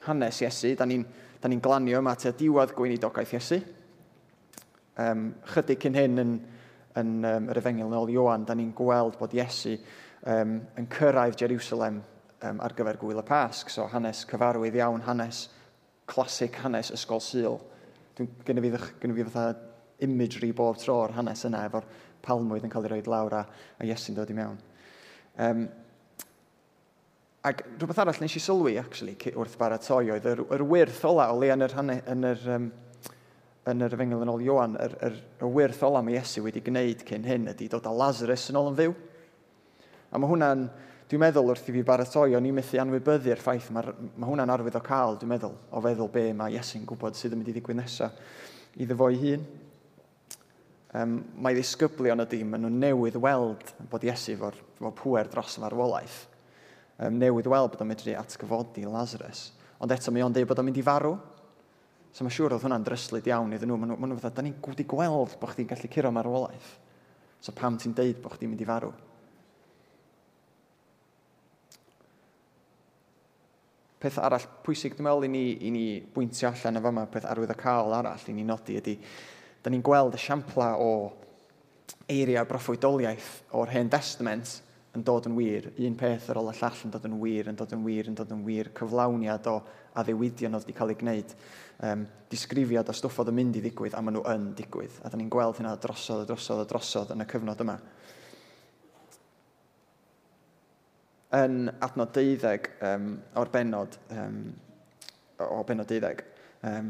hanes 0.09 0.43
Iesu, 0.43 0.75
da 0.75 0.89
ni'n 0.89 1.07
ni, 1.07 1.55
ni 1.55 1.61
glanio 1.63 2.03
yma 2.03 2.17
at 2.19 2.27
y 2.27 2.35
diwedd 2.43 2.75
gweinidogaeth 2.75 3.35
Iesu. 3.39 3.63
Um, 4.99 5.29
chydig 5.53 5.79
cyn 5.87 5.95
hyn 5.95 6.25
yn, 6.25 6.37
yn 6.99 7.17
um, 7.23 7.51
yr 7.53 7.63
efengil 7.63 7.87
nôl 7.87 8.11
Iwan, 8.11 8.43
da 8.43 8.59
ni'n 8.59 8.75
gweld 8.75 9.15
bod 9.21 9.39
Iesu 9.39 9.77
um, 10.27 10.59
yn 10.75 10.91
cyrraedd 10.91 11.39
Jerusalem 11.39 12.03
um, 12.47 12.61
ar 12.63 12.75
gyfer 12.77 12.99
gwyl 13.01 13.21
y 13.21 13.25
pasg, 13.27 13.71
so 13.73 13.87
hanes 13.91 14.23
cyfarwydd 14.29 14.77
iawn, 14.79 15.03
hanes 15.07 15.47
clasic 16.09 16.61
hanes 16.63 16.93
ysgol 16.95 17.21
syl. 17.23 17.59
Gynnu 18.17 18.63
fi, 18.63 18.71
gynnu 19.01 19.17
fi 19.17 19.27
fatha 19.29 19.49
imagery 20.05 20.51
bob 20.55 20.79
tro 20.79 21.01
o'r 21.03 21.13
hanes 21.17 21.43
yna 21.47 21.65
efo'r 21.67 21.85
palmwydd 22.23 22.65
yn 22.67 22.71
cael 22.73 22.87
ei 22.87 22.93
roed 22.95 23.11
lawr 23.11 23.37
a, 23.39 23.43
a 23.79 23.87
Iesu'n 23.87 24.17
dod 24.17 24.31
i 24.31 24.35
mewn. 24.35 24.57
Um, 25.39 25.67
ac 27.47 27.63
rhywbeth 27.77 28.01
arall 28.03 28.19
nes 28.23 28.35
i 28.35 28.41
sylwi, 28.43 28.75
actually, 28.79 29.15
wrth 29.31 29.55
baratoi, 29.59 30.09
oedd 30.15 30.27
yr, 30.27 30.43
yr 30.55 30.63
wyrth 30.67 31.03
ola 31.07 31.29
o 31.31 31.37
le 31.39 31.51
yn 31.53 31.63
yr, 31.63 31.75
hane, 31.77 31.99
yn 32.11 32.27
yr, 32.27 32.43
um, 32.55 32.67
yn 33.71 33.85
yr 33.85 33.95
efengel 33.95 34.25
yn 34.25 34.33
ôl 34.33 34.43
Iwan, 34.43 34.75
yr, 34.83 34.97
yr, 35.07 35.15
yr 35.39 35.53
wyrth 35.55 35.85
ola 35.87 36.03
mae 36.03 36.19
Iesu 36.19 36.43
wedi 36.43 36.63
gwneud 36.65 37.05
cyn 37.07 37.27
hyn 37.27 37.47
ydy 37.53 37.69
dod 37.71 37.87
â 37.87 37.95
Lazarus 37.95 38.49
yn 38.51 38.59
ôl 38.59 38.71
yn 38.73 38.79
fyw. 38.81 38.95
A 40.09 40.19
mae 40.19 40.31
hwnna'n 40.31 40.67
Dwi'n 41.09 41.23
meddwl 41.23 41.47
wrth 41.49 41.71
i 41.71 41.73
fi 41.73 41.81
baratoi, 41.81 42.35
o'n 42.37 42.45
i'n 42.45 42.53
methu 42.53 42.77
anwybyddu'r 42.83 43.39
ffaith 43.41 43.71
mae, 43.73 43.95
mae 44.13 44.29
hwnna'n 44.29 44.51
arwydd 44.53 44.75
o 44.77 44.81
cael, 44.85 45.15
dwi'n 45.17 45.31
meddwl, 45.31 45.55
o 45.73 45.81
feddwl 45.81 46.11
be 46.13 46.27
mae 46.37 46.53
Iesu'n 46.53 46.83
gwybod 46.85 47.17
sydd 47.17 47.33
yn 47.33 47.41
mynd 47.41 47.49
i 47.49 47.55
ddigwydd 47.55 47.79
nesaf 47.79 48.19
iddo 48.77 48.97
fo 48.99 49.07
ei 49.09 49.17
hun. 49.23 49.47
Um, 50.99 51.15
mae 51.41 51.57
ddisgyblion 51.57 52.21
ydy, 52.27 52.43
maen 52.45 52.61
nhw'n 52.67 52.77
newydd 52.85 53.17
weld 53.25 53.73
bod 53.89 54.05
Iesu 54.05 54.37
fo'r 54.37 54.61
fo 54.77 54.93
pwer 55.01 55.33
dros 55.33 55.57
y 55.57 55.65
farwolaeth. 55.65 56.19
Um, 57.01 57.17
newydd 57.17 57.49
weld 57.49 57.73
bod 57.73 57.81
o'n 57.81 57.89
medru 57.89 58.13
atgyfodi 58.21 58.85
Lazarus. 58.85 59.47
Ond 59.81 59.97
eto 59.97 60.13
mae 60.13 60.29
o'n 60.29 60.37
dweud 60.37 60.53
bod 60.53 60.61
o'n 60.61 60.69
mynd 60.69 60.77
i 60.77 60.85
farw. 60.85 61.17
So 62.13 62.25
mae 62.25 62.37
siŵr 62.37 62.53
oedd 62.53 62.69
hwnna'n 62.69 62.85
dryslyd 62.85 63.33
iawn 63.33 63.57
iddyn 63.57 63.73
nhw. 63.73 63.81
Maen 63.81 63.97
nhw'n 63.97 64.13
nhw 64.13 64.29
da 64.29 64.45
ni'n 64.45 64.61
gwybod 64.61 64.85
gweld 64.93 65.37
bod 65.41 65.57
chdi'n 65.57 65.73
gallu 65.73 65.93
curo 65.93 66.13
marwolaeth. 66.13 66.73
So 67.41 67.57
pam 67.57 67.81
ti'n 67.81 67.97
deud 67.97 68.21
bod 68.21 68.37
chdi'n 68.37 68.53
mynd 68.53 68.61
i 68.61 68.69
farw? 68.69 68.93
peth 73.99 74.19
arall 74.23 74.45
pwysig 74.63 74.95
dwi'n 74.95 75.07
meddwl 75.09 75.27
i 75.27 75.31
ni, 75.33 75.43
i 75.67 75.71
ni 75.75 75.85
bwyntio 76.13 76.49
allan 76.49 76.79
efo 76.79 76.93
yma, 76.93 77.05
peth 77.11 77.27
arwydd 77.27 77.51
y 77.51 77.57
cael 77.59 77.95
arall 77.97 78.29
i 78.31 78.35
ni 78.35 78.45
nodi 78.47 78.77
ydy, 78.79 78.95
da 79.63 79.71
ni'n 79.71 79.83
gweld 79.83 80.15
esiampla 80.15 80.71
o 80.79 80.91
eiriau 82.09 82.47
broffwydoliaeth 82.47 83.29
o'r 83.59 83.73
hen 83.73 83.91
testament 83.91 84.55
yn 84.95 85.03
dod 85.05 85.27
yn 85.29 85.35
wir. 85.37 85.69
Un 85.85 85.97
peth 85.99 86.29
ar 86.31 86.39
ôl 86.41 86.49
y 86.49 86.55
llall 86.57 86.85
yn 86.85 86.93
dod 86.93 87.05
yn 87.09 87.17
wir, 87.21 87.49
yn 87.51 87.59
dod 87.59 87.75
yn 87.75 87.83
wir, 87.85 88.09
yn 88.09 88.17
dod 88.17 88.31
yn 88.33 88.45
wir, 88.47 88.71
cyflawniad 88.77 89.49
o 89.51 89.59
addewidion 89.99 90.55
oedd 90.57 90.65
wedi 90.65 90.77
cael 90.77 90.93
ei 90.93 90.99
gwneud, 90.99 91.35
um, 91.85 92.05
disgrifiad 92.31 92.89
o 92.89 92.95
stwff 92.95 93.21
oedd 93.21 93.31
yn 93.33 93.39
mynd 93.39 93.59
i 93.59 93.63
ddigwydd 93.63 93.97
a 93.97 94.01
maen 94.03 94.17
nhw 94.17 94.25
yn 94.33 94.49
digwydd. 94.57 94.99
A 95.03 95.11
da 95.11 95.19
ni'n 95.19 95.31
gweld 95.33 95.59
hynna 95.59 95.75
drosodd 95.81 96.23
a 96.23 96.29
drosodd 96.29 96.63
a 96.63 96.67
drosodd 96.69 97.13
yn 97.15 97.25
y 97.25 97.29
cyfnod 97.29 97.63
yma. 97.65 97.77
yn 101.35 101.69
adnod 101.85 102.11
12 102.15 102.71
um, 102.81 103.11
o'r 103.37 103.51
benod, 103.53 103.97
um, 104.15 104.39
o 105.45 105.61
benod 105.67 105.91
12, 105.91 106.23
um, 106.65 106.89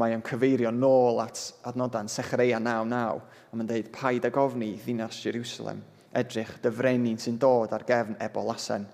mae 0.00 0.16
o'n 0.16 0.24
cyfeirio 0.24 0.72
nôl 0.72 1.20
at 1.20 1.42
adnodau'n 1.68 2.08
Sechareia 2.08 2.60
9.9, 2.62 3.20
a 3.52 3.58
mae'n 3.58 3.68
dweud 3.68 3.90
paid 3.92 4.24
ag 4.24 4.38
ofni 4.40 4.72
ddinas 4.80 5.20
Jerusalem, 5.20 5.82
edrych 6.16 6.54
dyfrenin 6.64 7.20
sy'n 7.20 7.36
dod 7.40 7.72
ar 7.76 7.84
gefn 7.88 8.16
ebol 8.24 8.52
asen. 8.54 8.86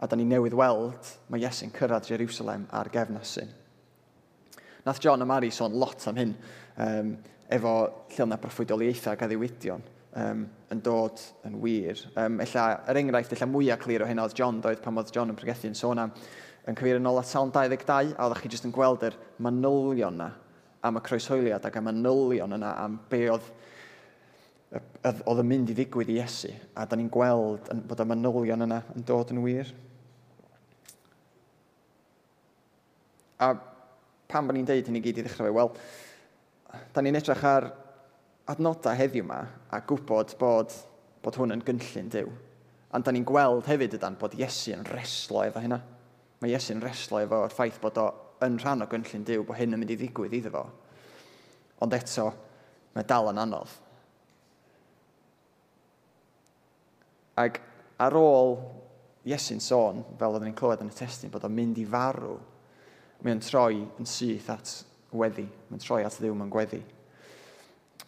A 0.00 0.06
da 0.08 0.16
ni 0.16 0.24
newydd 0.28 0.56
weld, 0.56 1.12
mae 1.28 1.42
Iesu'n 1.42 1.74
cyrraedd 1.74 2.08
Jerusalem 2.08 2.64
ar 2.72 2.88
gefn 2.92 3.20
asyn. 3.20 3.52
Nath 4.86 5.02
John 5.04 5.20
a 5.20 5.26
Mary 5.28 5.50
sôn 5.52 5.76
lot 5.76 6.06
am 6.08 6.16
hyn, 6.16 6.34
um, 6.80 7.12
efo 7.52 7.74
lleolna 8.14 8.38
broffwydoliaethau 8.40 9.20
a 9.20 9.28
ddiwydion 9.28 9.84
um, 10.16 10.44
yn 10.72 10.82
dod 10.84 11.22
yn 11.48 11.56
wir. 11.62 12.00
Um, 12.16 12.40
ella, 12.44 12.66
yr 12.88 13.00
enghraifft 13.00 13.34
ella 13.36 13.48
mwyaf 13.50 13.82
clir 13.84 14.04
o 14.04 14.08
hyn 14.08 14.20
oedd 14.22 14.36
John 14.38 14.60
doedd 14.64 14.82
pan 14.84 15.00
oedd 15.00 15.12
John 15.14 15.32
yn 15.32 15.38
pregethu'n 15.38 15.76
sôn 15.78 16.04
am 16.04 16.14
yn 16.68 16.76
cyfeirio 16.76 17.00
yn 17.00 17.08
ôl 17.08 17.20
at 17.20 17.28
sawn 17.30 17.52
22 17.54 18.12
a 18.12 18.26
oeddech 18.26 18.44
chi 18.44 18.52
jyst 18.52 18.68
yn 18.68 18.74
gweld 18.76 19.06
yr 19.08 19.16
manylion 19.44 20.18
yna 20.18 20.28
am 20.84 21.00
y 21.00 21.02
croeshoeliad 21.04 21.64
ac 21.64 21.78
y 21.80 21.84
manylion 21.84 22.56
yna 22.58 22.74
am 22.84 22.98
be 23.10 23.24
oedd 23.32 23.48
oedd 24.68 25.40
yn 25.40 25.48
mynd 25.48 25.70
i 25.72 25.76
ddigwydd 25.76 26.10
i 26.12 26.18
Iesu 26.20 26.50
a 26.76 26.84
da 26.84 26.96
ni'n 26.98 27.08
gweld 27.12 27.70
bod 27.88 28.02
y 28.04 28.08
manylion 28.10 28.66
yna 28.66 28.82
yn 28.94 29.06
dod 29.08 29.32
yn 29.32 29.40
wir. 29.44 29.70
A 33.40 33.54
pan 34.28 34.44
bod 34.44 34.58
ni'n 34.58 34.68
deud 34.68 34.90
hyn 34.90 34.98
i 34.98 35.02
gyd 35.02 35.22
i 35.22 35.24
ddechrau 35.24 35.48
fe, 35.48 35.54
wel, 35.56 35.72
da 36.92 37.04
ni'n 37.04 37.16
edrych 37.16 37.44
ar 37.48 37.70
adnodau 38.48 38.96
heddiw 38.96 39.26
yma 39.26 39.42
a 39.70 39.80
gwybod 39.84 40.34
bod, 40.40 40.72
bod 41.22 41.36
hwn 41.36 41.52
yn 41.56 41.64
gynllun 41.66 42.08
Dyw. 42.12 42.30
Ond 42.96 43.04
da 43.04 43.12
ni'n 43.12 43.26
gweld 43.28 43.68
hefyd 43.68 43.98
ydan 43.98 44.16
bod 44.20 44.36
Iesu 44.38 44.72
yn 44.72 44.86
reslo 44.88 45.42
efo 45.44 45.60
hynna. 45.60 45.82
Mae 46.40 46.54
Iesu 46.54 46.72
yn 46.72 46.82
reslo 46.84 47.20
efo'r 47.20 47.52
ffaith 47.52 47.80
bod 47.82 48.00
o 48.00 48.06
yn 48.46 48.56
rhan 48.62 48.84
o 48.84 48.88
gynllun 48.88 49.26
Dyw, 49.28 49.44
bod 49.44 49.58
hyn 49.58 49.76
yn 49.76 49.82
mynd 49.82 49.92
i 49.92 49.98
ddigwydd 50.00 50.38
iddo 50.40 50.54
fo. 50.54 50.64
Ond 51.84 51.94
eto, 51.94 52.30
mae 52.96 53.06
dal 53.06 53.28
yn 53.34 53.42
anodd. 53.44 53.76
Ac 57.38 57.60
ar 58.02 58.16
ôl 58.18 58.56
Iesu'n 59.28 59.60
sôn, 59.60 60.00
fel 60.16 60.32
oedden 60.32 60.48
ni'n 60.48 60.56
clywed 60.56 60.80
yn 60.80 60.88
y 60.88 60.94
testyn, 60.96 61.28
bod 61.28 61.44
o'n 61.44 61.52
mynd 61.52 61.76
i 61.82 61.84
farw, 61.84 62.38
mae'n 63.26 63.42
troi 63.44 63.82
yn 64.00 64.08
syth 64.08 64.48
at 64.54 64.70
weddi, 65.12 65.44
mae'n 65.68 65.82
troi 65.82 66.00
at 66.06 66.16
ddiw 66.16 66.32
mewn 66.38 66.52
gweddi. 66.54 66.80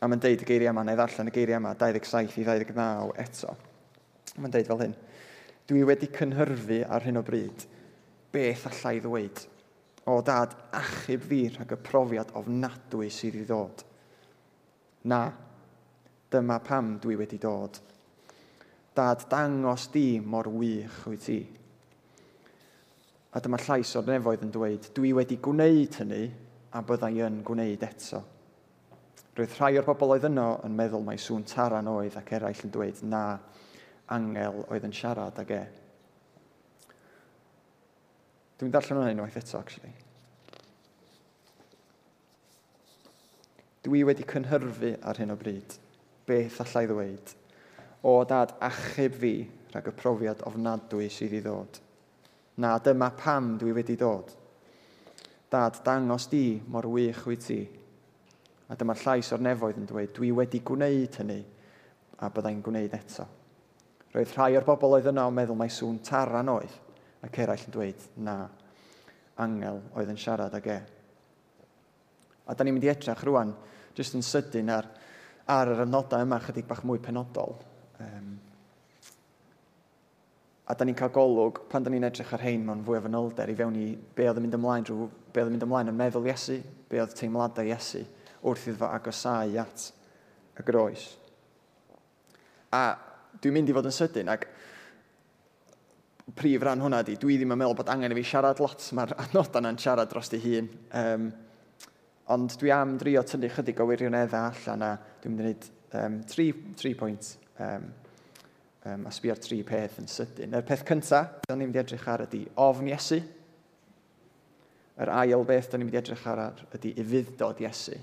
A 0.00 0.09
mae'n 0.09 0.23
deud 0.23 0.40
y 0.40 0.49
geiriau 0.49 0.73
yma, 0.73 0.85
neu 0.87 0.97
ddarllen 0.97 1.28
y 1.28 1.35
geiriau 1.35 1.61
yma, 1.61 1.75
27 1.76 2.40
i 2.40 2.45
29 2.49 3.12
eto. 3.21 3.52
Mae'n 4.40 4.54
deud 4.54 4.71
fel 4.71 4.80
hyn. 4.87 4.95
Dwi 5.69 5.85
wedi 5.87 6.09
cynhyrfu 6.14 6.80
ar 6.88 7.04
hyn 7.04 7.21
o 7.21 7.23
bryd. 7.26 7.66
Beth 8.33 8.64
allai 8.71 8.97
ddweud? 9.04 9.45
O 10.09 10.16
dad, 10.25 10.57
achub 10.73 11.28
fi 11.28 11.42
rhag 11.50 11.76
y 11.76 11.78
profiad 11.85 12.33
ofnadwy 12.40 13.11
sydd 13.12 13.37
i 13.42 13.45
ddod. 13.45 13.85
Na, 15.12 15.21
dyma 16.33 16.59
pam 16.64 16.95
dwi 17.02 17.21
wedi 17.21 17.37
dod. 17.42 17.76
Dad, 18.97 19.28
dangos 19.28 19.90
di 19.92 20.21
mor 20.21 20.49
wych 20.49 21.04
wyt 21.12 21.25
ti. 21.28 21.40
A 23.37 23.45
dyma 23.45 23.61
llais 23.62 23.92
o'r 24.00 24.09
nefoedd 24.09 24.49
yn 24.49 24.52
dweud, 24.54 24.90
dwi 24.97 25.12
wedi 25.21 25.38
gwneud 25.45 26.00
hynny 26.00 26.25
a 26.73 26.83
byddai 26.87 27.19
yn 27.28 27.42
gwneud 27.47 27.85
eto. 27.87 28.25
Roedd 29.39 29.53
rhai 29.57 29.77
o'r 29.79 29.87
bobl 29.87 30.17
oedd 30.17 30.27
yno 30.27 30.49
yn 30.67 30.75
meddwl 30.75 31.05
mai 31.07 31.19
sŵn 31.23 31.45
taran 31.47 31.89
oedd 31.91 32.17
ac 32.19 32.33
eraill 32.35 32.65
yn 32.67 32.73
dweud 32.75 33.03
na 33.07 33.23
angel 34.11 34.65
oedd 34.67 34.87
yn 34.89 34.95
siarad 34.97 35.39
ag 35.39 35.53
e. 35.55 35.61
Dwi'n 38.59 38.75
darllen 38.75 38.99
hwnna 38.99 39.15
unwaith 39.15 39.39
eto, 39.39 39.61
actually. 39.61 39.93
Dwi 43.87 44.03
wedi 44.05 44.27
cynhyrfu 44.29 44.97
ar 45.07 45.23
hyn 45.23 45.33
o 45.33 45.39
bryd. 45.41 45.79
Beth 46.27 46.59
allai 46.67 46.85
ddweud? 46.91 47.33
O 48.05 48.19
dad, 48.29 48.57
achub 48.67 49.17
fi 49.23 49.35
rhag 49.71 49.89
y 49.89 49.95
profiad 49.97 50.43
ofnadwy 50.51 51.07
sydd 51.13 51.39
i 51.39 51.45
ddod. 51.45 51.79
Na, 52.61 52.75
dyma 52.83 53.15
pam 53.17 53.55
dwi 53.63 53.73
wedi 53.79 53.97
dod. 53.97 54.35
Dad, 55.51 55.79
dangos 55.87 56.27
di 56.29 56.61
mor 56.67 56.91
wych 56.91 57.25
wyt 57.31 57.47
ti 57.47 57.61
A 58.71 58.77
dyma'r 58.79 59.03
llais 59.03 59.33
o'r 59.35 59.43
nefoedd 59.43 59.81
yn 59.81 59.89
dweud, 59.91 60.12
dwi 60.15 60.31
wedi 60.37 60.61
gwneud 60.62 61.19
hynny 61.19 61.41
a 62.23 62.29
byddai'n 62.31 62.62
gwneud 62.62 62.95
eto. 62.95 63.27
Roedd 64.15 64.35
rhai 64.37 64.55
o'r 64.59 64.67
bobl 64.67 64.97
oedd 64.97 65.09
yna 65.11 65.27
o'n 65.27 65.35
meddwl 65.35 65.59
mai 65.59 65.71
sŵn 65.75 65.99
taran 66.07 66.50
oedd, 66.53 66.73
ac 67.27 67.39
eraill 67.43 67.67
yn 67.67 67.75
dweud, 67.75 68.07
na, 68.27 68.37
angel 69.41 69.81
oedd 69.97 70.12
yn 70.12 70.21
siarad 70.21 70.55
ag 70.57 70.69
e. 70.71 70.79
A 72.47 72.55
da 72.55 72.67
ni'n 72.67 72.77
mynd 72.77 72.87
i 72.87 72.93
edrych 72.93 73.25
rwan, 73.27 73.55
jyst 73.97 74.17
yn 74.19 74.25
sydyn 74.27 74.71
ar, 74.75 74.89
ar 75.50 75.73
yr 75.73 75.85
adnodau 75.87 76.25
yma 76.27 76.41
chydig 76.45 76.69
bach 76.69 76.85
mwy 76.87 77.00
penodol. 77.03 77.57
Um, 78.03 78.31
a 80.71 80.77
da 80.79 80.87
ni'n 80.87 80.99
cael 80.99 81.12
golwg 81.15 81.65
pan 81.71 81.85
da 81.85 81.93
ni'n 81.93 82.07
edrych 82.07 82.33
ar 82.37 82.45
hein 82.47 82.62
mewn 82.67 82.85
fwy 82.87 83.00
o 83.00 83.05
fanylder 83.07 83.50
i 83.50 83.59
fewn 83.59 83.79
i 83.79 83.87
be 84.17 84.29
oedd 84.31 84.39
yn 84.39 84.47
mynd 84.47 84.59
ymlaen, 84.61 84.87
drwy, 84.87 85.11
be 85.35 85.43
oedd 85.43 85.50
yn 85.50 85.57
mynd 85.57 85.67
ymlaen 85.67 85.93
yn 85.93 85.99
meddwl 85.99 86.31
Iesu, 86.31 86.61
be 86.91 87.03
oedd 87.03 87.15
teimladau 87.19 87.67
Iesu, 87.67 88.05
wrth 88.42 88.68
iddo 88.70 88.80
fo 88.82 88.90
agosau 88.94 89.59
at 89.61 89.87
y 90.61 90.66
groes. 90.66 91.06
A 92.73 92.85
dwi'n 93.40 93.56
mynd 93.56 93.70
i 93.70 93.76
fod 93.76 93.88
yn 93.88 93.94
sydyn 93.94 94.30
ac 94.32 94.47
prif 96.37 96.62
ran 96.62 96.82
hwnna 96.82 97.02
di, 97.06 97.16
dwi 97.18 97.38
ddim 97.38 97.54
yn 97.54 97.59
meddwl 97.59 97.76
bod 97.80 97.90
angen 97.92 98.12
i 98.14 98.18
fi 98.20 98.26
siarad 98.32 98.61
lot, 98.62 98.85
mae'r 98.94 99.16
adnod 99.18 99.56
yna'n 99.61 99.78
siarad 99.82 100.11
dros 100.11 100.30
ei 100.37 100.42
hun. 100.44 100.68
Um, 101.00 101.30
ond 102.30 102.54
dwi 102.61 102.70
am 102.75 102.94
drio 103.00 103.23
tynnu 103.26 103.50
chydig 103.50 103.80
o 103.82 103.87
wirioneddau 103.90 104.52
allan 104.52 104.87
a 104.87 104.92
dwi'n 105.23 105.35
mynd 105.35 105.42
i 105.42 105.49
wneud 105.49 105.66
um, 105.99 106.20
tri, 106.30 106.47
tri 106.78 106.94
pwynt 106.99 107.32
um, 107.59 107.88
um, 108.87 109.09
a 109.09 109.14
sbio'r 109.14 109.42
tri 109.42 109.61
peth 109.66 109.99
yn 110.02 110.09
sydyn. 110.11 110.54
Yr 110.54 110.66
peth 110.66 110.87
cyntaf, 110.87 111.40
da 111.49 111.56
ni'n 111.56 111.68
mynd 111.68 111.80
i 111.80 111.82
edrych 111.82 112.06
ar 112.12 112.25
ydy 112.28 112.44
ofn 112.62 112.92
Iesu. 112.92 113.20
Yr 115.00 115.12
ail 115.16 115.44
beth 115.49 115.73
da 115.73 115.80
ni'n 115.80 115.88
mynd 115.88 115.99
i 115.99 116.02
edrych 116.04 116.26
ar 116.30 116.44
ydy 116.78 116.94
ufuddod 117.02 117.64
Iesu. 117.64 117.99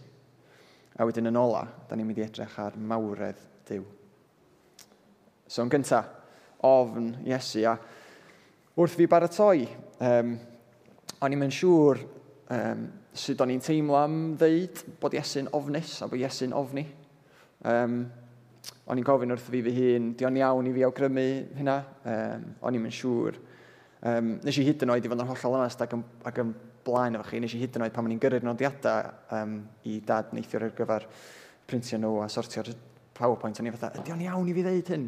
A 0.97 1.05
wedyn 1.05 1.29
yn 1.29 1.37
ola, 1.37 1.63
da 1.87 1.95
ni'n 1.95 2.07
mynd 2.09 2.19
i 2.19 2.25
edrych 2.25 2.57
ar 2.61 2.77
mawredd 2.77 3.41
Dyw. 3.67 3.83
So 5.47 5.61
yn 5.63 5.71
gyntaf, 5.71 6.07
ofn 6.65 7.11
Iesu. 7.27 7.63
A 7.69 7.75
wrth 8.77 8.95
fi 8.97 9.07
baratoi, 9.09 9.67
um, 10.01 10.37
o'n 11.21 11.35
i'n 11.35 11.53
siŵr 11.53 12.01
um, 12.53 12.87
sut 13.17 13.41
o'n 13.41 13.53
i'n 13.53 13.63
teimlo 13.63 13.97
am 13.99 14.17
ddeud 14.39 14.83
bod 15.01 15.15
Iesu'n 15.17 15.51
ofnus 15.57 15.99
a 16.01 16.09
bod 16.09 16.21
Iesu'n 16.21 16.55
ofni. 16.57 16.85
Um, 17.67 17.99
o'n 18.87 18.99
i'n 18.99 19.07
gofyn 19.07 19.33
wrth 19.35 19.49
fi 19.51 19.61
fy 19.65 19.73
hun, 19.77 20.11
di 20.17 20.27
o'n 20.27 20.39
iawn 20.39 20.69
i 20.69 20.73
fi 20.75 20.85
awgrymu 20.87 21.27
hynna. 21.59 21.77
Um, 22.07 22.49
o'n 22.65 22.79
i'n 22.79 22.89
siŵr. 22.93 23.37
Um, 24.07 24.35
nes 24.45 24.57
i 24.61 24.65
hyd 24.67 24.83
yn 24.85 24.93
oed 24.93 25.05
i 25.05 25.11
fod 25.11 25.23
yn 25.23 25.29
hollol 25.29 25.59
onest 25.59 25.81
ac 25.81 25.95
yn, 25.97 26.03
ac 26.29 26.41
yn 26.43 26.53
blaen 26.87 27.19
efo 27.19 27.27
chi. 27.29 27.41
Nes 27.43 27.55
i 27.55 27.61
hyd 27.61 27.77
yn 27.77 27.85
oed 27.85 27.95
pan 27.95 28.07
o'n 28.07 28.15
i'n 28.15 28.21
gyrru'r 28.23 28.45
nodiadau 28.47 29.11
um, 29.37 29.57
i 29.91 29.99
dad 30.07 30.33
neithiwr 30.35 30.67
ar 30.67 30.75
gyfer 30.77 31.07
printio 31.67 31.99
nhw 32.01 32.21
a 32.23 32.29
sortio'r 32.31 32.71
PowerPoint. 33.17 33.59
O'n 33.59 33.69
i'n 33.69 33.75
fatha, 33.75 34.01
ydy 34.01 34.15
o'n 34.15 34.23
iawn 34.27 34.49
i 34.49 34.55
fi 34.55 34.65
ddeud 34.65 34.91
hyn? 34.93 35.07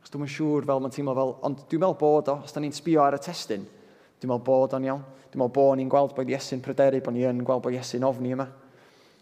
Os 0.00 0.12
dwi'n 0.12 0.30
siŵr 0.32 0.66
fel 0.68 0.80
mae'n 0.82 0.94
teimlo 0.94 1.14
fel, 1.16 1.34
ond 1.46 1.64
dwi'n 1.68 1.82
meddwl 1.82 1.98
bod 2.00 2.30
o, 2.32 2.36
os 2.44 2.56
da 2.56 2.62
ni'n 2.62 2.74
sbio 2.76 3.02
ar 3.04 3.18
y 3.18 3.20
testyn, 3.24 3.66
dwi'n 4.20 4.32
meddwl 4.32 4.46
bod 4.46 4.76
o'n 4.78 4.88
iawn. 4.88 5.02
Dwi'n 5.30 5.42
meddwl 5.42 5.54
bod 5.56 5.78
ni'n 5.78 5.92
gweld 5.92 6.14
bod 6.16 6.32
Iesu'n 6.32 6.62
pryderu, 6.64 7.02
bod 7.04 7.16
ni'n 7.16 7.44
gweld 7.46 7.64
bod 7.66 7.76
Iesu'n 7.76 8.06
ofni 8.08 8.32
yma. 8.36 8.48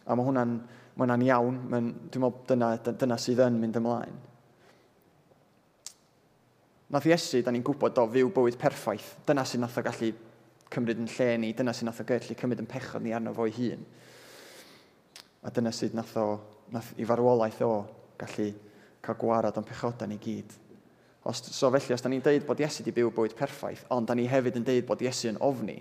A 0.07 0.17
mae 0.17 0.29
hwnna'n 0.29 0.55
ma 0.99 1.07
hwnna 1.07 1.19
iawn, 1.27 1.59
ma 1.71 1.83
dwi'n 1.83 2.25
meddwl 2.25 2.47
dyna, 2.49 2.71
dyna 2.89 3.19
sydd 3.21 3.43
yn 3.45 3.59
mynd 3.61 3.77
ymlaen. 3.79 4.17
Nath 6.95 7.07
Iesu, 7.11 7.43
da 7.45 7.53
ni'n 7.53 7.67
gwybod 7.67 8.01
o 8.01 8.07
fyw 8.15 8.31
bywyd 8.35 8.57
perffaith. 8.59 9.13
Dyna 9.29 9.45
sydd 9.47 9.61
nath 9.63 9.77
o 9.79 9.85
gallu 9.85 10.15
cymryd 10.73 11.01
yn 11.03 11.11
lle 11.11 11.29
ni, 11.41 11.53
dyna 11.57 11.75
sy'n 11.75 11.89
nath 11.89 12.03
o 12.03 12.07
gyrllu 12.09 12.37
cymryd 12.39 12.63
yn 12.63 12.71
pechod 12.71 13.05
ni 13.05 13.15
arno 13.17 13.33
fo'i 13.37 13.53
hun. 13.57 13.85
A 15.45 15.53
dyna 15.55 15.73
sydd 15.73 15.97
nath 15.97 16.17
o, 16.21 16.27
nath 16.75 16.95
i 17.01 17.07
farwolaeth 17.09 17.61
o 17.67 17.73
gallu 18.21 18.49
cael 19.05 19.21
gwarad 19.21 19.59
o'n 19.59 19.67
pechoda 19.67 20.09
ni 20.09 20.19
gyd. 20.23 20.53
Os, 21.29 21.43
so 21.53 21.71
felly, 21.75 21.95
os 21.95 22.03
da 22.05 22.11
ni'n 22.11 22.25
deud 22.25 22.47
bod 22.47 22.61
Iesu 22.63 22.83
wedi 22.83 22.95
byw 22.97 23.13
bywyd 23.15 23.37
perffaith, 23.39 23.85
ond 23.95 24.09
da 24.09 24.17
ni 24.17 24.27
hefyd 24.31 24.59
yn 24.61 24.67
deud 24.67 24.87
bod 24.89 25.03
Iesu 25.05 25.31
yn 25.33 25.41
ofni, 25.45 25.79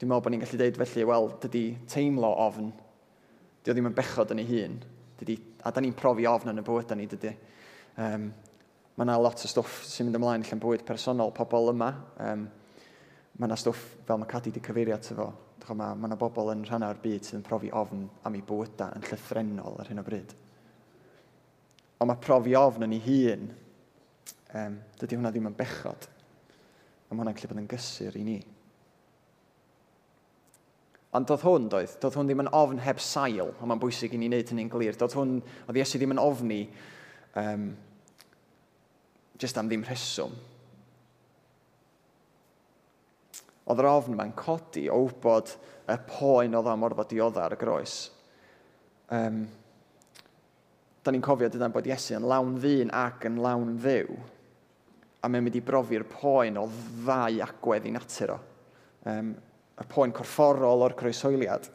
dwi'n 0.00 0.10
meddwl 0.10 0.24
bod 0.24 0.34
ni'n 0.34 0.44
gallu 0.44 0.60
deud 0.60 0.78
felly, 0.80 1.06
wel, 1.10 1.28
dydy 1.42 1.64
teimlo 1.90 2.30
ofn, 2.46 2.70
dio 3.64 3.74
ddim 3.76 3.90
yn 3.90 3.96
bechod 3.96 4.32
yn 4.34 4.42
ei 4.42 4.48
hun, 4.48 4.78
dydy, 5.20 5.36
a 5.62 5.72
da 5.74 5.82
ni'n 5.84 5.96
profi 5.96 6.26
ofn 6.28 6.52
yn 6.54 6.62
y 6.62 6.64
bywyd 6.66 6.94
ni, 6.96 7.06
dydy. 7.10 7.34
Um, 8.00 8.30
mae 8.96 9.06
yna 9.06 9.18
lot 9.20 9.44
o 9.44 9.50
stwff 9.50 9.82
sy'n 9.88 10.08
mynd 10.08 10.18
ymlaen 10.18 10.46
allan 10.46 10.62
bywyd 10.62 10.86
personol 10.88 11.34
pobl 11.36 11.70
yma, 11.74 11.92
um, 12.24 12.46
mae 13.40 13.48
yna 13.48 13.56
stwff 13.56 14.04
fel 14.04 14.20
mae 14.20 14.28
Cadi 14.28 14.50
wedi 14.52 14.60
cyfeirio 14.66 14.96
ato 14.98 15.16
fo. 15.16 15.30
Mae 15.72 15.96
yna 15.96 16.18
bobl 16.20 16.52
yn 16.52 16.66
rhan 16.68 16.84
o'r 16.84 16.98
byd 17.00 17.24
sydd 17.24 17.38
yn 17.38 17.46
profi 17.46 17.70
ofn 17.72 18.02
am 18.28 18.36
ei 18.36 18.44
bywydau 18.44 18.92
yn 18.98 19.06
llythrenol 19.06 19.78
ar 19.80 19.88
hyn 19.88 20.02
o 20.02 20.04
bryd. 20.04 20.34
Ond 22.00 22.10
mae 22.10 22.20
profi 22.20 22.52
ofn 22.58 22.84
yn 22.84 22.96
ei 22.96 23.02
hun, 23.06 23.46
um, 24.60 24.76
dydy 25.00 25.16
hwnna 25.16 25.32
ddim 25.32 25.48
yn 25.48 25.56
bechod. 25.56 26.08
A 27.08 27.14
mae 27.14 27.22
hwnna'n 27.22 27.38
gallu 27.38 27.52
bod 27.52 27.62
yn 27.62 27.70
gysur 27.70 28.18
i 28.20 28.26
ni. 28.26 28.36
Ond 31.16 31.26
doedd 31.26 31.42
hwn, 31.46 31.70
doedd, 31.72 31.96
doedd 32.02 32.20
hwn 32.20 32.28
ddim 32.28 32.44
yn 32.44 32.52
ofn 32.54 32.84
heb 32.84 33.00
sail, 33.02 33.54
ond 33.56 33.66
mae'n 33.66 33.80
bwysig 33.82 34.12
i 34.14 34.20
ni 34.20 34.28
wneud 34.28 34.52
hynny'n 34.52 34.70
glir. 34.70 34.98
Doedd 35.00 35.16
hwn, 35.16 35.38
oedd 35.64 35.80
Iesu 35.80 35.98
ddim 35.98 36.12
yn 36.14 36.22
ofni 36.22 36.60
um, 37.40 37.70
jyst 39.40 39.58
am 39.58 39.70
ddim 39.70 39.86
rheswm. 39.88 40.36
Oedd 43.70 43.80
yr 43.84 43.86
ofn 43.86 44.16
yma'n 44.16 44.34
codi 44.34 44.88
o 44.90 45.04
wybod 45.04 45.52
y 45.90 45.96
poen 46.08 46.56
oedd 46.58 46.68
am 46.72 46.86
orfod 46.88 47.10
dioddau 47.12 47.44
ar 47.44 47.54
y 47.54 47.58
groes. 47.60 47.96
Um, 49.14 49.44
da 51.02 51.12
ni'n 51.14 51.22
cofio 51.22 51.48
dyna 51.50 51.70
bod 51.72 51.86
Iesu 51.86 52.16
yn 52.18 52.26
lawn 52.28 52.56
ddyn 52.58 52.90
ac 52.94 53.28
yn 53.30 53.38
lawn 53.42 53.76
ddew. 53.78 54.18
A 55.22 55.28
mae'n 55.28 55.46
mynd 55.46 55.60
i 55.60 55.62
brofi'r 55.64 56.06
poen 56.10 56.58
o 56.58 56.66
ddau 57.04 57.38
agwedd 57.46 57.86
i 57.86 57.94
natur 57.94 58.34
o. 58.34 58.40
Um, 59.10 59.32
y 59.80 59.86
poen 59.88 60.12
corfforol 60.16 60.84
o'r 60.88 60.96
croeshoeliad. 60.98 61.70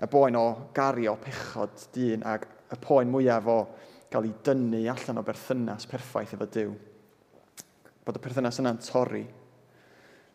Y 0.00 0.10
poen 0.10 0.40
o 0.40 0.46
gario 0.74 1.18
pechod 1.20 1.86
dyn 1.94 2.24
ac 2.26 2.48
y 2.72 2.80
poen 2.80 3.12
mwyaf 3.12 3.46
o 3.52 3.60
gael 4.10 4.30
ei 4.30 4.36
dynnu 4.46 4.82
allan 4.90 5.20
o 5.20 5.26
berthynas 5.26 5.86
perffaith 5.90 6.34
efo 6.36 6.48
Dyw. 6.56 6.74
Bod 8.04 8.18
y 8.18 8.22
perthynas 8.24 8.60
yna'n 8.62 8.80
torri 8.84 9.24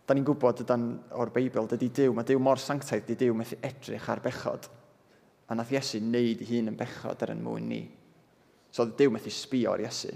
da 0.09 0.15
ni'n 0.17 0.25
gwybod 0.25 0.63
ydan 0.63 0.85
o'r 1.21 1.29
Beibl, 1.33 1.67
dydy 1.69 1.91
Dyw, 1.93 2.13
mae 2.17 2.25
Dyw 2.25 2.39
mor 2.41 2.57
sanctaidd, 2.61 3.05
dydy 3.05 3.27
Dyw 3.27 3.35
methu 3.37 3.59
edrych 3.61 4.07
ar 4.09 4.21
bechod. 4.23 4.65
A 5.49 5.57
nath 5.57 5.69
Iesu 5.73 5.99
wneud 6.01 6.41
ei 6.41 6.47
hun 6.49 6.71
yn 6.71 6.77
bechod 6.77 7.25
ar 7.25 7.33
yn 7.35 7.43
mwyn 7.45 7.67
ni. 7.69 7.83
So 8.73 8.81
oedd 8.83 8.95
Dyw 8.97 9.13
methu 9.13 9.33
sbio 9.33 9.75
ar 9.75 9.83
Iesu, 9.83 10.15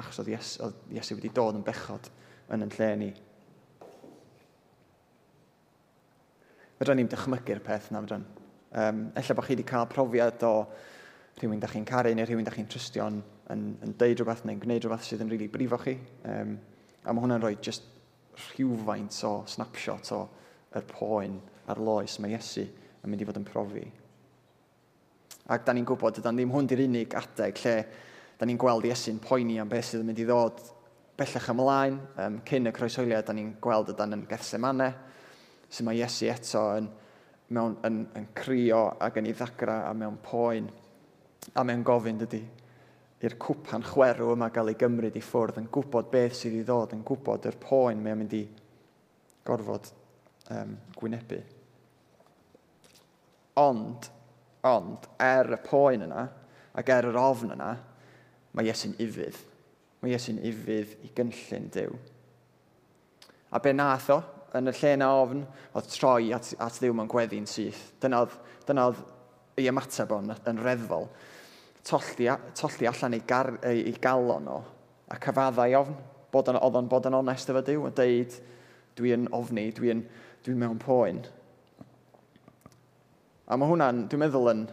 achos 0.00 0.22
oedd 0.22 0.30
Iesu, 0.32 0.62
oedd 0.64 0.94
Iesu 0.96 1.18
wedi 1.18 1.32
dod 1.36 1.58
yn 1.58 1.64
bechod 1.66 2.08
yn 2.54 2.64
yn 2.64 2.72
lle 2.78 2.88
ni. 3.02 3.08
Fydra 6.78 6.96
ni'n 6.96 7.10
dychmygu'r 7.12 7.60
peth 7.64 7.90
na, 7.92 8.00
fydra. 8.04 8.20
Um, 8.76 9.02
Ella 9.16 9.36
bod 9.36 9.46
chi 9.48 9.52
wedi 9.52 9.66
cael 9.68 9.88
profiad 9.90 10.46
o 10.48 10.54
rhywun 11.40 11.60
da 11.60 11.68
chi'n 11.72 11.84
caru 11.88 12.14
neu 12.16 12.24
rhywun 12.28 12.44
da 12.44 12.52
chi'n 12.52 12.68
trystio 12.72 13.08
yn, 13.12 13.20
yn, 13.52 13.66
yn 13.84 13.92
deud 14.00 14.20
rhywbeth 14.22 14.46
neu'n 14.48 14.64
gwneud 14.64 14.84
rhywbeth 14.84 15.04
sydd 15.04 15.24
yn 15.24 15.32
rili 15.32 15.44
really 15.44 15.52
brifo 15.52 15.80
chi. 15.84 15.96
Um, 16.24 16.56
a 17.04 17.12
mae 17.12 17.24
hwnna'n 17.24 17.44
rhoi 17.44 17.54
just 17.64 17.92
rhywfaint 18.36 19.20
o 19.28 19.32
snapshot 19.48 20.12
o 20.16 20.22
yr 20.76 20.86
poen 20.90 21.38
a'r 21.70 21.80
loes 21.82 22.18
mae 22.20 22.36
Iesu 22.36 22.66
yn 22.66 23.10
mynd 23.10 23.22
i 23.22 23.28
fod 23.28 23.40
yn 23.40 23.46
profi. 23.46 23.84
Ac 25.52 25.66
da 25.66 25.74
ni'n 25.76 25.86
gwybod, 25.86 26.18
dyda 26.18 26.32
ddim 26.34 26.52
hwn 26.52 26.68
di'r 26.70 26.84
unig 26.86 27.14
adeg 27.16 27.60
lle 27.62 27.76
da 28.36 28.46
ni'n 28.48 28.58
gweld 28.60 28.86
Iesu'n 28.88 29.20
poeni 29.22 29.60
am 29.62 29.70
beth 29.70 29.92
sydd 29.92 30.02
yn 30.02 30.10
mynd 30.10 30.22
i 30.22 30.26
ddod 30.28 30.62
bellach 31.16 31.50
ymlaen. 31.52 32.00
Um, 32.20 32.40
cyn 32.46 32.68
y 32.68 32.72
croeshoeliad, 32.76 33.26
da 33.28 33.34
ni'n 33.36 33.54
gweld 33.62 33.92
yda'n 33.94 34.16
yn 34.18 34.24
Gethsemane, 34.28 34.90
sy'n 35.70 35.88
mae 35.88 36.00
Iesu 36.00 36.28
eto 36.32 36.64
yn, 36.76 36.90
mewn, 37.56 37.78
yn, 37.86 38.00
yn, 38.02 38.10
yn 38.20 38.28
crio 38.36 38.82
ac 39.02 39.20
yn 39.20 39.30
ei 39.30 39.36
ddagra 39.36 39.84
a 39.86 39.94
mewn 39.96 40.18
poen 40.24 40.68
a 41.54 41.64
mewn 41.64 41.84
gofyn 41.86 42.18
dydy, 42.20 42.42
i'r 43.24 43.36
cwpan 43.40 43.84
chwerw 43.86 44.34
yma 44.34 44.50
gael 44.52 44.72
ei 44.72 44.78
gymryd 44.78 45.16
i 45.16 45.22
ffwrdd, 45.24 45.60
yn 45.62 45.70
gwybod 45.72 46.10
beth 46.12 46.36
sydd 46.36 46.58
i 46.58 46.64
ddod, 46.66 46.92
yn 46.96 47.04
gwybod 47.06 47.48
yr 47.48 47.56
poen 47.62 48.02
mae'n 48.04 48.20
mynd 48.20 48.34
i 48.36 48.42
gorfod 49.46 49.88
um, 50.52 50.74
gwynebu. 50.98 51.40
Ond, 53.62 54.10
ond, 54.68 55.08
er 55.22 55.54
y 55.56 55.60
poen 55.64 56.04
yna, 56.04 56.26
ac 56.76 56.92
er 56.92 57.08
yr 57.08 57.16
ofn 57.20 57.54
yna, 57.56 57.70
mae 58.56 58.68
Iesu'n 58.68 58.98
ifydd. 59.00 59.38
Mae 60.02 60.12
Iesu'n 60.12 60.42
ifydd 60.44 60.92
i 61.06 61.12
gynllun 61.16 61.70
Dyw. 61.72 61.96
A 63.56 63.60
be 63.64 63.72
nath 63.72 64.10
o, 64.12 64.20
yn 64.56 64.68
y 64.68 64.74
lle 64.76 64.92
na 65.00 65.08
ofn, 65.22 65.40
oedd 65.76 65.88
troi 65.92 66.32
at, 66.36 66.52
at 66.60 66.76
Ddiw 66.80 66.92
mewn 66.96 67.08
gweddi'n 67.08 67.48
syth. 67.48 67.80
Dyna 68.02 68.26
oedd, 68.26 68.36
dyna 68.68 68.90
oedd 68.90 69.00
ei 69.56 69.70
ymateb 69.72 70.12
o'n 70.12 70.34
yn 70.36 70.60
reddfol 70.60 71.08
tollu, 71.86 72.30
tollu 72.58 72.90
allan 72.90 73.14
ei, 73.16 73.22
gar, 73.26 73.52
ei, 73.62 73.84
ei 73.90 73.98
galon 74.02 74.48
o 74.50 74.58
a 75.06 75.18
cyfaddau 75.22 75.76
ofn, 75.80 75.98
bod 76.34 76.50
yn, 76.50 76.58
oedd 76.58 76.78
o'n 76.80 76.88
bod 76.90 77.06
yn 77.08 77.16
onest 77.20 77.50
efo 77.52 77.62
Dyw, 77.64 77.84
a 77.86 77.92
deud, 77.94 78.38
dwi 78.98 79.12
yn 79.14 79.28
ofni, 79.36 79.68
dwi, 79.76 79.92
yn, 79.94 80.02
dwi 80.44 80.56
mewn 80.58 80.80
poen. 80.82 81.20
A 83.46 83.58
mae 83.58 83.70
hwnna'n, 83.70 84.06
dwi'n 84.10 84.24
meddwl 84.24 84.50
yn, 84.50 84.64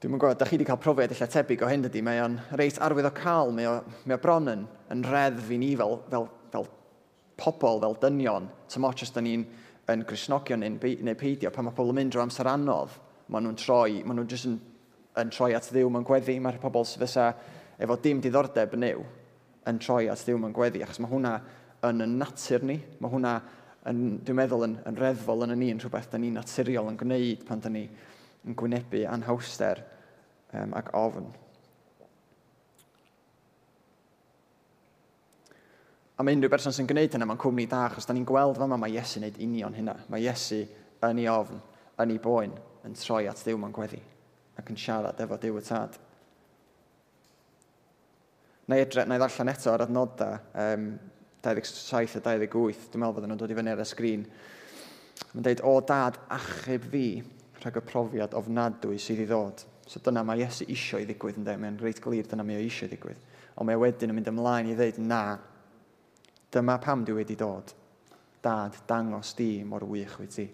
dwi'n 0.00 0.14
gwybod, 0.14 0.38
da 0.38 0.46
chi 0.46 0.56
wedi 0.56 0.68
cael 0.68 0.78
profiad 0.80 1.14
eich 1.14 1.24
tebyg 1.34 1.64
o 1.66 1.70
hyn 1.70 1.88
ydy, 1.88 2.04
mae 2.06 2.22
o'n 2.22 2.38
reit 2.60 2.78
arwydd 2.86 3.10
o 3.10 3.14
cael, 3.16 3.50
mae 3.56 3.66
o, 3.68 3.74
mae 4.06 4.16
o 4.16 4.22
bron 4.22 4.52
yn, 4.52 4.62
yn 4.94 5.02
reddf 5.10 5.50
i 5.50 5.58
ni 5.60 5.72
fel, 5.80 5.98
fel, 6.12 6.28
fel 6.54 6.70
pobl, 7.40 7.82
fel 7.82 7.98
dynion, 8.04 8.46
tym 8.70 8.86
ots 8.86 9.08
os 9.08 9.14
da 9.16 9.24
ni'n 9.26 9.48
yn 9.90 10.06
grisnogion 10.06 10.62
neu 10.62 11.18
peidio, 11.18 11.50
pan 11.50 11.66
mae 11.66 11.74
pobl 11.74 11.90
yn 11.90 11.98
mynd 11.98 12.14
drwy 12.14 12.22
amser 12.22 12.46
anodd, 12.46 12.94
maen 13.26 13.48
nhw'n 13.48 13.58
troi, 13.58 14.04
maen 14.04 14.20
nhw'n 14.20 14.30
jyst 14.30 14.46
yn 14.46 14.60
yn 15.18 15.32
troi 15.34 15.54
at 15.56 15.66
ddiw 15.72 15.90
mewn 15.90 16.06
gweddi, 16.06 16.36
mae'r 16.42 16.60
pobl 16.62 16.86
sydd 16.86 17.02
fysa 17.02 17.30
efo 17.80 17.96
dim 18.02 18.20
diddordeb 18.22 18.76
yn 18.76 18.86
yw 18.92 19.02
yn 19.70 19.80
troi 19.82 20.06
at 20.10 20.22
ddiw 20.24 20.38
mewn 20.40 20.54
gweddi, 20.56 20.82
achos 20.84 21.00
mae 21.02 21.10
hwnna 21.10 21.34
yn 21.88 22.04
y 22.04 22.08
natur 22.12 22.64
ni, 22.66 22.78
mae 23.00 23.12
hwnna, 23.12 23.34
yn, 23.90 24.00
dwi'n 24.24 24.38
meddwl, 24.38 24.64
yn, 24.66 24.78
yn 24.88 24.98
reddfol 25.00 25.46
yn 25.46 25.54
y 25.54 25.58
ni, 25.60 25.70
yn 25.74 25.80
rhywbeth 25.82 26.10
da 26.12 26.20
ni'n 26.20 26.36
naturiol 26.38 26.90
yn 26.90 26.98
gwneud 27.00 27.44
pan 27.48 27.62
da 27.64 27.72
ni 27.72 27.86
yn 28.46 28.56
gwynebu 28.56 29.04
anhawster 29.08 29.82
um, 30.52 30.74
ac 30.76 30.92
ofn. 30.96 31.28
A 36.20 36.24
mae 36.24 36.36
unrhyw 36.36 36.52
berson 36.52 36.74
sy'n 36.76 36.88
gwneud 36.88 37.16
hynna, 37.16 37.28
mae'n 37.28 37.40
cwmni 37.40 37.64
da, 37.68 37.86
achos 37.88 38.08
da 38.08 38.16
ni'n 38.16 38.28
gweld 38.28 38.60
fama, 38.60 38.76
mae 38.80 38.92
Iesu 38.92 39.22
wneud 39.22 39.40
union 39.40 39.76
hynna. 39.76 39.96
Mae 40.12 40.24
Iesu 40.26 40.62
yn 41.08 41.20
ei 41.22 41.28
ofn, 41.32 41.60
yn 42.00 42.12
ei 42.12 42.20
boen, 42.20 42.52
yn 42.84 42.96
troi 43.00 43.24
at 43.30 43.40
ddiw 43.40 43.60
mewn 43.60 43.72
gweddi 43.76 44.02
ac 44.60 44.70
yn 44.72 44.78
siarad 44.78 45.20
efo 45.24 45.38
Dyw 45.40 45.58
y 45.58 45.64
Tad. 45.64 45.98
Na 48.70 48.78
i, 48.78 48.84
edrych, 48.84 49.08
na 49.08 49.16
i 49.16 49.20
ddarllen 49.22 49.50
eto 49.50 49.72
ar 49.72 49.84
adnodau 49.86 50.36
um, 50.62 50.86
27 51.42 52.20
a 52.20 52.36
28, 52.36 52.90
dwi'n 52.92 53.02
meddwl 53.02 53.16
bod 53.16 53.26
nhw'n 53.26 53.40
dod 53.40 53.50
i 53.50 53.56
fyny 53.56 53.72
ar 53.72 53.82
y 53.82 53.86
sgrin. 53.88 54.26
Mae'n 55.32 55.46
dweud, 55.46 55.62
o 55.66 55.72
dad, 55.88 56.20
achub 56.36 56.86
fi 56.92 57.04
rhag 57.60 57.80
y 57.80 57.82
profiad 57.88 58.36
ofnadwy 58.38 59.00
sydd 59.00 59.24
i 59.24 59.26
ddod. 59.28 59.64
So 59.90 60.02
dyna 60.04 60.22
mae 60.26 60.44
Iesu 60.44 60.68
isio 60.70 61.00
i 61.00 61.08
ddigwydd, 61.08 61.40
ynddo? 61.40 61.56
Mae'n 61.58 61.80
reit 61.82 62.00
glir 62.04 62.28
dyna 62.28 62.46
mae 62.46 62.60
o 62.60 62.64
isio 62.64 62.86
i 62.86 62.92
ddigwydd. 62.92 63.26
Ond 63.56 63.68
mae 63.68 63.80
wedyn 63.80 64.12
yn 64.12 64.20
mynd 64.20 64.30
ymlaen 64.30 64.70
i 64.70 64.76
ddweud, 64.76 65.00
na, 65.02 65.24
dyma 66.52 66.78
pam 66.82 67.02
dwi 67.08 67.18
wedi 67.22 67.38
dod. 67.40 67.74
Dad, 68.44 68.76
dangos 68.88 69.34
di 69.36 69.52
mor 69.64 69.84
wych 69.88 70.20
wyt 70.20 70.36
ti. 70.36 70.46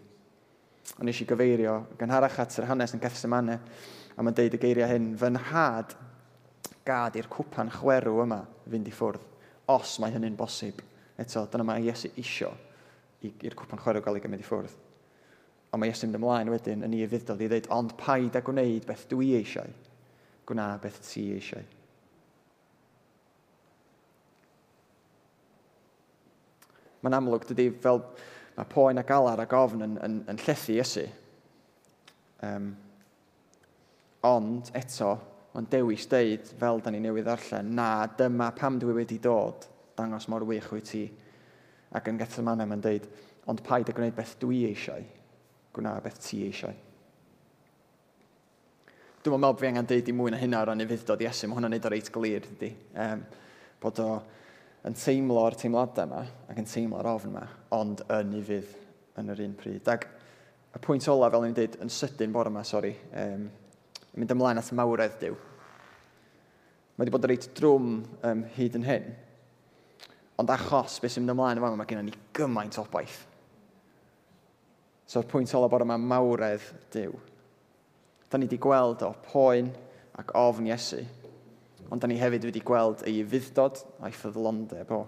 A 0.94 1.05
nes 1.05 1.20
i 1.20 1.27
gyfeirio 1.29 1.77
gynharach 2.01 2.38
at 2.40 2.57
yr 2.61 2.68
hanes 2.70 2.94
yn 2.96 3.03
Gethsemane, 3.03 3.59
a 4.16 4.25
mae'n 4.25 4.37
deud 4.37 4.55
y 4.57 4.61
geiriau 4.62 4.88
hyn, 4.88 5.11
fy 5.18 5.33
nhad 5.35 5.96
gad 6.87 7.18
i'r 7.18 7.29
cwpan 7.33 7.72
chwerw 7.75 8.22
yma 8.22 8.40
fynd 8.70 8.88
i 8.88 8.94
ffwrdd, 8.94 9.25
os 9.75 9.96
mae 10.01 10.14
hynny'n 10.14 10.38
bosib. 10.38 10.81
Eto, 11.18 11.46
dyna 11.51 11.66
mae 11.66 11.85
Iesu 11.85 12.12
isio 12.20 12.53
i'r 13.27 13.57
cwpan 13.59 13.81
chwerw 13.83 14.03
gael 14.05 14.18
ei 14.18 14.25
gymryd 14.25 14.44
i 14.44 14.46
ffwrdd. 14.46 14.75
Ond 15.72 15.83
mae 15.83 15.90
Iesu'n 15.90 16.12
mynd 16.12 16.20
ymlaen 16.20 16.53
wedyn 16.53 16.85
yn 16.87 16.94
ei 16.96 17.09
fuddol 17.11 17.42
i 17.42 17.49
ddweud, 17.51 17.70
ond 17.75 17.96
paid 18.01 18.37
a 18.38 18.44
gwneud 18.44 18.87
beth 18.87 19.09
dwi 19.11 19.33
eisiau, 19.40 19.72
gwna 20.46 20.68
beth 20.83 21.01
ti 21.09 21.27
eisiau. 21.35 21.64
Mae'n 27.03 27.18
amlwg, 27.18 27.44
dydy, 27.51 27.68
fel 27.83 28.01
mae 28.56 28.68
poen 28.70 28.98
a 28.98 29.04
galar 29.06 29.40
a 29.42 29.46
gofn 29.50 29.84
yn, 29.84 29.96
yn, 30.02 30.18
yn 30.32 30.40
llethu 30.40 30.78
ysu. 30.80 31.04
Um, 32.46 32.70
ond 34.26 34.70
eto, 34.76 35.12
mae'n 35.54 35.68
dewis 35.72 36.08
deud, 36.10 36.48
fel 36.60 36.82
da 36.84 36.92
ni 36.92 37.00
newydd 37.04 37.28
arllen, 37.32 37.74
na, 37.76 37.90
dyma 38.18 38.50
pam 38.56 38.80
dwi 38.80 38.96
wedi 38.96 39.20
dod, 39.22 39.68
dangos 39.96 40.28
mor 40.32 40.44
wych 40.48 40.70
wyt 40.72 40.90
ti. 40.90 41.04
Ac 41.96 42.10
yn 42.10 42.18
Gethsemane 42.20 42.66
mae'n 42.68 42.84
deud, 42.84 43.06
ond 43.48 43.62
paid 43.64 43.88
y 43.88 43.94
gwneud 43.96 44.16
beth 44.16 44.34
dwi 44.42 44.64
eisiau, 44.70 45.04
gwna 45.76 45.96
beth 46.04 46.20
ti 46.24 46.42
eisiau. 46.48 46.74
Dwi'n 49.26 49.40
meddwl 49.42 49.56
bod 49.56 49.60
fi 49.62 49.68
angen 49.70 49.88
deud 49.90 50.08
i 50.08 50.14
mwy 50.14 50.30
na 50.30 50.38
hynna 50.38 50.60
o 50.62 50.66
ran 50.68 50.82
i 50.82 50.86
fuddod 50.86 51.22
Iesu, 51.24 51.48
mae 51.48 51.58
hwnna'n 51.58 51.72
neud 51.74 51.86
o 51.88 51.90
reit 51.90 52.10
glir, 52.14 52.44
dydy. 52.46 52.68
Um, 53.02 53.24
bod 53.82 53.98
o 54.02 54.10
yn 54.87 54.94
teimlo'r 54.94 55.57
teimladau 55.59 56.07
yma 56.07 56.22
ac 56.46 56.61
yn 56.61 56.68
teimlo'r 56.70 57.09
ofn 57.11 57.33
yma, 57.33 57.44
ond 57.75 58.05
yn 58.07 58.35
ei 58.38 58.44
fydd 58.46 58.75
yn 59.20 59.33
yr 59.33 59.42
un 59.46 59.55
pryd. 59.59 59.88
Ac 59.90 60.07
y 60.77 60.83
pwynt 60.83 61.09
ola, 61.11 61.31
fel 61.33 61.46
ni'n 61.46 61.57
dweud, 61.57 61.79
yn 61.83 61.92
sydyn 61.92 62.35
bore 62.35 62.53
yma, 62.53 62.62
sori, 62.66 62.92
um, 63.18 63.46
mynd 64.16 64.35
ymlaen 64.37 64.61
at 64.61 64.72
mawredd 64.77 65.18
diw. 65.22 65.37
Mae 66.96 67.05
wedi 67.05 67.12
bod 67.12 67.27
yn 67.27 67.33
reit 67.33 67.49
drwm 67.59 67.88
um, 68.25 68.44
hyd 68.57 68.77
yn 68.79 68.87
hyn. 68.87 69.09
Ond 70.40 70.53
achos 70.53 71.01
beth 71.01 71.16
sy'n 71.16 71.25
mynd 71.25 71.35
ymlaen 71.35 71.61
yma, 71.61 71.72
mae 71.77 71.88
gennym 71.88 72.11
ni 72.11 72.16
gymaint 72.37 72.79
obaith. 72.81 73.18
So'r 75.07 75.27
pwynt 75.31 75.53
ola 75.57 75.68
bore 75.72 75.87
yma 75.87 75.99
mawredd 76.01 76.64
diw. 76.94 77.12
Da 78.31 78.38
ni 78.38 78.49
wedi 78.49 78.59
gweld 78.61 79.05
o 79.07 79.12
poen 79.31 79.68
ac 80.18 80.33
ofn 80.38 80.68
Iesu 80.70 81.03
ond 81.90 82.03
da 82.03 82.09
ni 82.11 82.18
hefyd 82.18 82.49
wedi 82.49 82.62
gweld 82.64 83.05
ei 83.07 83.22
fuddod 83.27 83.81
a'i 84.03 84.14
ffyddlondeb 84.14 84.90
o. 84.94 85.05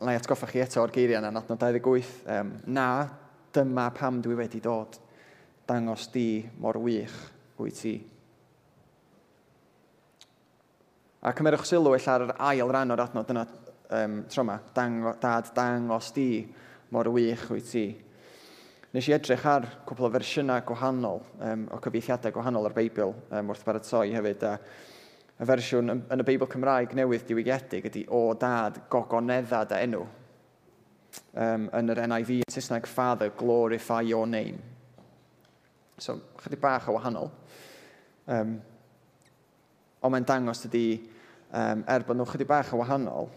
Na 0.00 0.12
i 0.12 0.18
atgoffa 0.18 0.48
chi 0.50 0.60
eto 0.60 0.82
o'r 0.82 0.92
geiriau 0.92 1.22
yna, 1.22 1.30
nad 1.32 1.48
28, 1.48 2.10
um, 2.32 2.52
na, 2.76 2.88
dyma 3.56 3.88
pam 3.96 4.20
dwi 4.24 4.36
wedi 4.36 4.60
dod, 4.60 4.98
dangos 5.68 6.10
di 6.12 6.44
mor 6.60 6.78
wych 6.82 7.16
wyt 7.56 7.80
ti. 7.80 7.94
A 11.26 11.32
cymerwch 11.34 11.64
sylw 11.66 11.96
eich 11.96 12.08
ar 12.12 12.26
yr 12.26 12.34
ail 12.52 12.72
ran 12.72 12.92
o'r 12.92 13.02
adnod 13.06 13.32
yna 13.32 13.46
um, 13.46 14.18
tro 14.30 14.44
yma, 14.44 14.60
Dango, 14.76 15.16
dad 15.20 15.48
dangos 15.56 16.12
di 16.14 16.28
mor 16.92 17.08
wych 17.14 17.48
wyt 17.50 17.72
ti. 17.72 17.86
Nes 18.96 19.10
i 19.10 19.12
edrych 19.12 19.42
ar 19.44 19.66
cwpl 19.84 20.06
o 20.06 20.08
fersiynau 20.08 20.62
gwahanol 20.64 21.18
um, 21.44 21.64
o 21.68 21.76
cyfeithiadau 21.84 22.32
gwahanol 22.32 22.64
ar 22.64 22.72
Beibl 22.72 23.10
um, 23.12 23.50
wrth 23.52 23.66
baratoi 23.66 24.14
hefyd. 24.14 24.46
A 24.48 24.54
y 25.36 25.48
fersiwn 25.50 25.92
yn 25.92 26.22
y 26.22 26.24
Beibl 26.24 26.48
Cymraeg 26.48 26.94
newydd 26.96 27.26
diwygiedig 27.28 27.90
ydy 27.90 28.06
o 28.08 28.22
dad 28.40 28.78
gogoneddad 28.88 29.74
a 29.76 29.82
enw. 29.84 30.00
Um, 31.36 31.68
yn 31.76 31.92
yr 31.92 32.00
NIV 32.08 32.32
yn 32.38 32.54
Saesneg 32.56 32.88
Father, 32.88 33.28
glorify 33.36 34.00
your 34.00 34.24
name. 34.24 34.62
So, 36.00 36.16
chydig 36.40 36.64
bach 36.64 36.88
o 36.88 36.96
wahanol. 36.96 37.28
Um, 38.32 38.56
ond 40.00 40.16
mae'n 40.16 40.30
dangos 40.32 40.64
ydy, 40.70 40.86
um, 41.52 41.84
er 41.84 42.08
bod 42.08 42.16
nhw 42.16 42.30
chydig 42.32 42.48
bach 42.48 42.72
o 42.72 42.80
wahanol, 42.80 43.28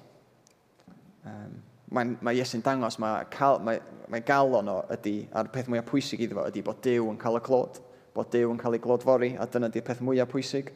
um, 1.28 1.60
mae, 1.92 2.16
mae 2.22 2.38
Iesu'n 2.40 2.64
dangos 2.66 3.00
mae, 3.02 3.26
cal, 3.34 3.60
mae, 3.66 3.82
mae 4.12 4.24
galon 4.26 4.70
o 4.72 4.78
ydy, 4.94 5.24
a'r 5.34 5.50
peth 5.54 5.70
mwyaf 5.72 5.88
pwysig 5.90 6.24
iddo 6.26 6.40
fo 6.40 6.46
ydy 6.50 6.64
bod 6.66 6.82
Dyw 6.86 7.10
yn 7.12 7.20
cael 7.22 7.40
y 7.40 7.44
clod, 7.46 7.80
bod 8.16 8.32
Dyw 8.34 8.54
yn 8.54 8.62
cael 8.62 8.78
ei 8.78 8.84
glodfori, 8.84 9.32
a 9.40 9.48
dyna 9.50 9.72
ydy'r 9.72 9.88
peth 9.88 10.04
mwyaf 10.06 10.30
pwysig. 10.32 10.72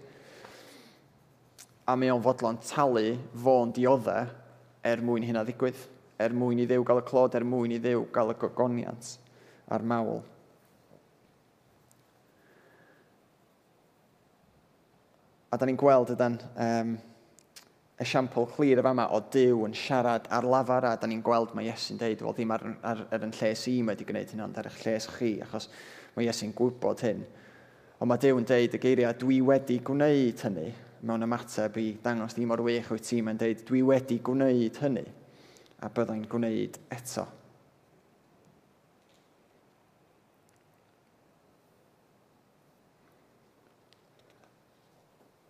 A 1.90 1.96
mae 2.00 2.14
o'n 2.14 2.24
fodlon 2.24 2.60
talu 2.64 3.18
fo'n 3.44 3.74
dioddau 3.76 4.30
er 4.88 5.02
mwyn 5.04 5.26
hynna 5.28 5.44
ddigwydd, 5.48 5.80
er 6.24 6.36
mwyn 6.36 6.64
i 6.64 6.68
ddew 6.68 6.86
gael 6.88 7.02
y 7.02 7.08
clod, 7.08 7.36
er 7.36 7.46
mwyn 7.48 7.76
i 7.76 7.82
ddew 7.84 8.06
gael 8.16 8.34
y 8.34 8.38
gogoniant 8.40 9.16
a'r 9.72 9.84
mawl. 9.88 10.22
A 15.54 15.58
da 15.60 15.68
ni'n 15.70 15.78
gweld 15.78 16.16
ydan, 16.16 16.40
um, 16.58 16.96
esiampl 18.02 18.48
clir 18.56 18.80
y 18.82 18.84
fama 18.86 19.06
o 19.14 19.20
Dyw 19.34 19.68
yn 19.68 19.76
siarad 19.78 20.26
ar 20.34 20.48
lafar 20.50 20.88
a 20.90 20.94
da 20.98 21.08
ni'n 21.08 21.22
gweld 21.26 21.54
mae 21.54 21.68
Iesu'n 21.70 22.00
deud, 22.02 22.24
wel 22.26 22.36
ddim 22.36 22.54
ar, 22.56 22.64
ar, 22.82 23.04
ar 23.14 23.26
yn 23.28 23.34
lles 23.38 23.68
i 23.70 23.76
mae 23.82 23.94
wedi 23.94 24.08
gwneud 24.10 24.34
hynna, 24.34 24.48
ond 24.48 24.58
ar 24.58 24.70
eich 24.70 24.80
lles 24.82 25.08
chi, 25.14 25.36
achos 25.46 25.70
mae 26.16 26.26
Iesu'n 26.26 26.56
gwybod 26.58 27.04
hyn. 27.06 27.22
Ond 28.00 28.10
mae 28.10 28.22
Dyw 28.24 28.42
yn 28.42 28.50
deud 28.50 28.74
y 28.74 28.82
geiriau, 28.82 29.14
dwi 29.22 29.38
wedi 29.46 29.78
gwneud 29.86 30.42
hynny, 30.48 30.72
mewn 31.06 31.28
ymateb 31.28 31.78
i 31.80 31.86
dangos 32.04 32.34
ddim 32.34 32.56
o'r 32.56 32.64
wych 32.66 32.90
wyt 32.92 33.06
ti, 33.06 33.22
mae'n 33.22 33.40
deud, 33.40 33.62
dwi 33.68 33.84
wedi 33.86 34.18
gwneud 34.26 34.82
hynny, 34.82 35.06
a 35.84 35.92
byddai'n 35.94 36.26
gwneud 36.32 36.82
eto. 36.98 37.28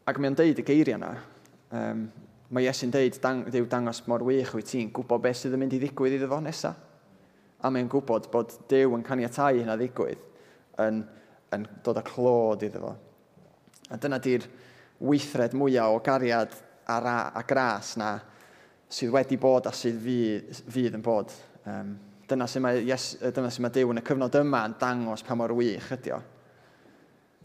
Ac 0.04 0.20
mae'n 0.20 0.36
deud 0.36 0.60
y 0.60 0.68
geiriau 0.68 1.00
yna, 1.00 1.14
um, 1.80 2.04
mae 2.54 2.68
Iesu'n 2.68 2.92
deud, 2.94 3.18
dang, 3.22 3.46
Dyw 3.50 3.66
dangos 3.70 4.04
mor 4.10 4.24
wych 4.28 4.52
wyt 4.54 4.70
ti'n 4.70 4.92
gwybod 4.94 5.24
beth 5.24 5.40
sydd 5.42 5.56
yn 5.58 5.64
mynd 5.64 5.74
i 5.74 5.80
ddigwydd 5.82 6.20
iddo 6.20 6.30
fo 6.30 6.38
nesaf. 6.44 6.78
A 7.64 7.72
mae'n 7.72 7.90
gwybod 7.90 8.28
bod 8.32 8.54
Dyw 8.70 8.94
yn 8.98 9.06
caniatau 9.06 9.58
hynna 9.58 9.78
ddigwydd 9.80 10.22
yn, 10.84 11.00
yn 11.56 11.66
dod 11.86 12.02
â 12.02 12.04
clod 12.06 12.66
iddo 12.68 12.84
fo. 12.84 12.94
A 13.90 13.98
dyna 14.02 14.20
di'r 14.22 14.46
weithred 15.04 15.56
mwyaf 15.58 15.96
o 15.96 16.02
gariad 16.06 16.54
a, 16.86 17.00
ra, 17.02 17.16
a 17.34 17.44
gras 17.48 17.96
na 17.98 18.12
sydd 18.94 19.14
wedi 19.16 19.40
bod 19.42 19.68
a 19.68 19.74
sydd 19.74 19.98
fydd, 20.04 20.52
fydd 20.76 20.98
yn 21.00 21.06
bod. 21.06 21.34
Um, 21.66 21.96
dyna 22.30 22.46
sy'n 22.50 22.64
mae, 22.66 22.84
yes, 22.86 23.16
dyna 23.34 23.50
sy'n 23.52 23.66
mae 23.66 23.74
Dyw 23.74 23.96
yn 23.96 24.04
y 24.04 24.06
cyfnod 24.06 24.38
yma 24.44 24.62
yn 24.70 24.78
dangos 24.82 25.26
pa 25.26 25.38
mor 25.40 25.56
wych 25.58 25.90
ydy 25.98 26.14
o. 26.14 26.20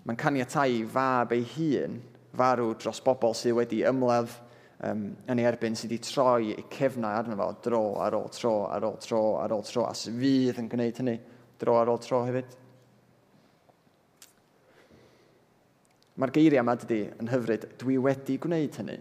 Mae'n 0.05 0.21
caniatau 0.21 0.85
fab 0.93 1.33
ei 1.37 1.47
hun 1.57 1.97
farw 2.37 2.75
dros 2.77 3.01
bobl 3.05 3.35
sydd 3.37 3.57
wedi 3.57 3.81
ymladd 3.89 4.37
um, 4.87 5.03
yn 5.31 5.41
ei 5.41 5.49
erbyn 5.49 5.77
sydd 5.79 5.93
wedi 5.93 6.05
troi 6.07 6.53
eu 6.55 6.65
cefnau 6.73 7.11
arno 7.11 7.37
fo 7.39 7.49
dro 7.65 7.83
ar 8.05 8.17
ôl 8.19 8.31
tro 8.35 8.55
ar 8.71 8.87
ôl 8.87 8.99
tro 9.03 9.23
ar 9.43 9.55
ôl 9.57 9.67
tro 9.67 9.85
a 9.89 9.95
fydd 9.97 10.61
yn 10.63 10.71
gwneud 10.71 11.01
hynny 11.03 11.19
dro 11.59 11.79
ar 11.81 11.91
ôl 11.91 12.01
tro 12.03 12.23
hefyd. 12.27 12.57
Mae'r 16.19 16.35
geiriau 16.35 16.65
yma 16.65 16.75
dydy 16.79 17.01
yn 17.23 17.31
hyfryd, 17.31 17.65
dwi 17.79 17.99
wedi 18.03 18.39
gwneud 18.43 18.79
hynny 18.81 18.99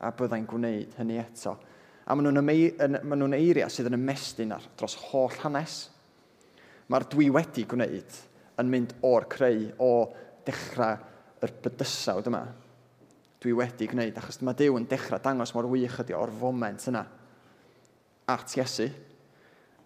a 0.00 0.10
byddai'n 0.16 0.46
gwneud 0.48 0.94
hynny 0.98 1.18
eto. 1.20 1.56
A 2.04 2.16
maen 2.16 2.30
nhw'n, 2.32 2.52
yn, 2.84 2.98
maen 3.04 3.20
nhw'n 3.20 3.36
eiriau 3.36 3.72
sydd 3.72 3.90
yn 3.90 3.98
ymestyn 3.98 4.52
ar 4.56 4.64
dros 4.76 4.96
holl 5.10 5.32
hanes. 5.42 5.78
Mae'r 6.92 7.08
dwi 7.12 7.30
wedi 7.32 7.64
gwneud 7.68 8.18
yn 8.60 8.70
mynd 8.72 8.94
o'r 9.04 9.28
creu, 9.32 9.66
o 9.80 10.12
dechrau 10.44 11.00
yr 11.44 11.52
bydysawd 11.64 12.28
yma, 12.30 12.42
dwi 13.44 13.52
wedi 13.58 13.88
gwneud, 13.90 14.16
achos 14.16 14.40
mae 14.40 14.56
Dyw 14.56 14.78
yn 14.78 14.88
dechrau 14.88 15.20
dangos 15.22 15.52
mor 15.52 15.68
wych 15.68 15.98
ydi 16.00 16.16
o'r 16.16 16.32
foment 16.40 16.88
yna 16.88 17.02
at 18.32 18.54
Iesu, 18.56 18.88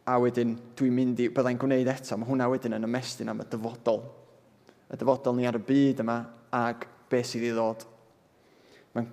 a 0.09 0.15
wedyn 0.23 0.55
dwi'n 0.79 0.95
mynd 0.95 1.21
i, 1.21 1.29
byddai'n 1.35 1.59
gwneud 1.61 1.91
eto, 1.91 2.17
mae 2.17 2.29
hwnna 2.31 2.47
wedyn 2.53 2.79
yn 2.79 2.87
ymestyn 2.87 3.29
am 3.33 3.43
y 3.43 3.47
dyfodol. 3.51 4.05
Y 4.89 4.97
dyfodol 4.97 5.37
ni 5.37 5.49
ar 5.49 5.59
y 5.59 5.63
byd 5.69 6.05
yma 6.05 6.21
ag 6.55 6.87
be 7.11 7.21
sydd 7.27 7.49
i 7.49 7.53
ddod. 7.53 7.83
Mae'n 8.95 9.11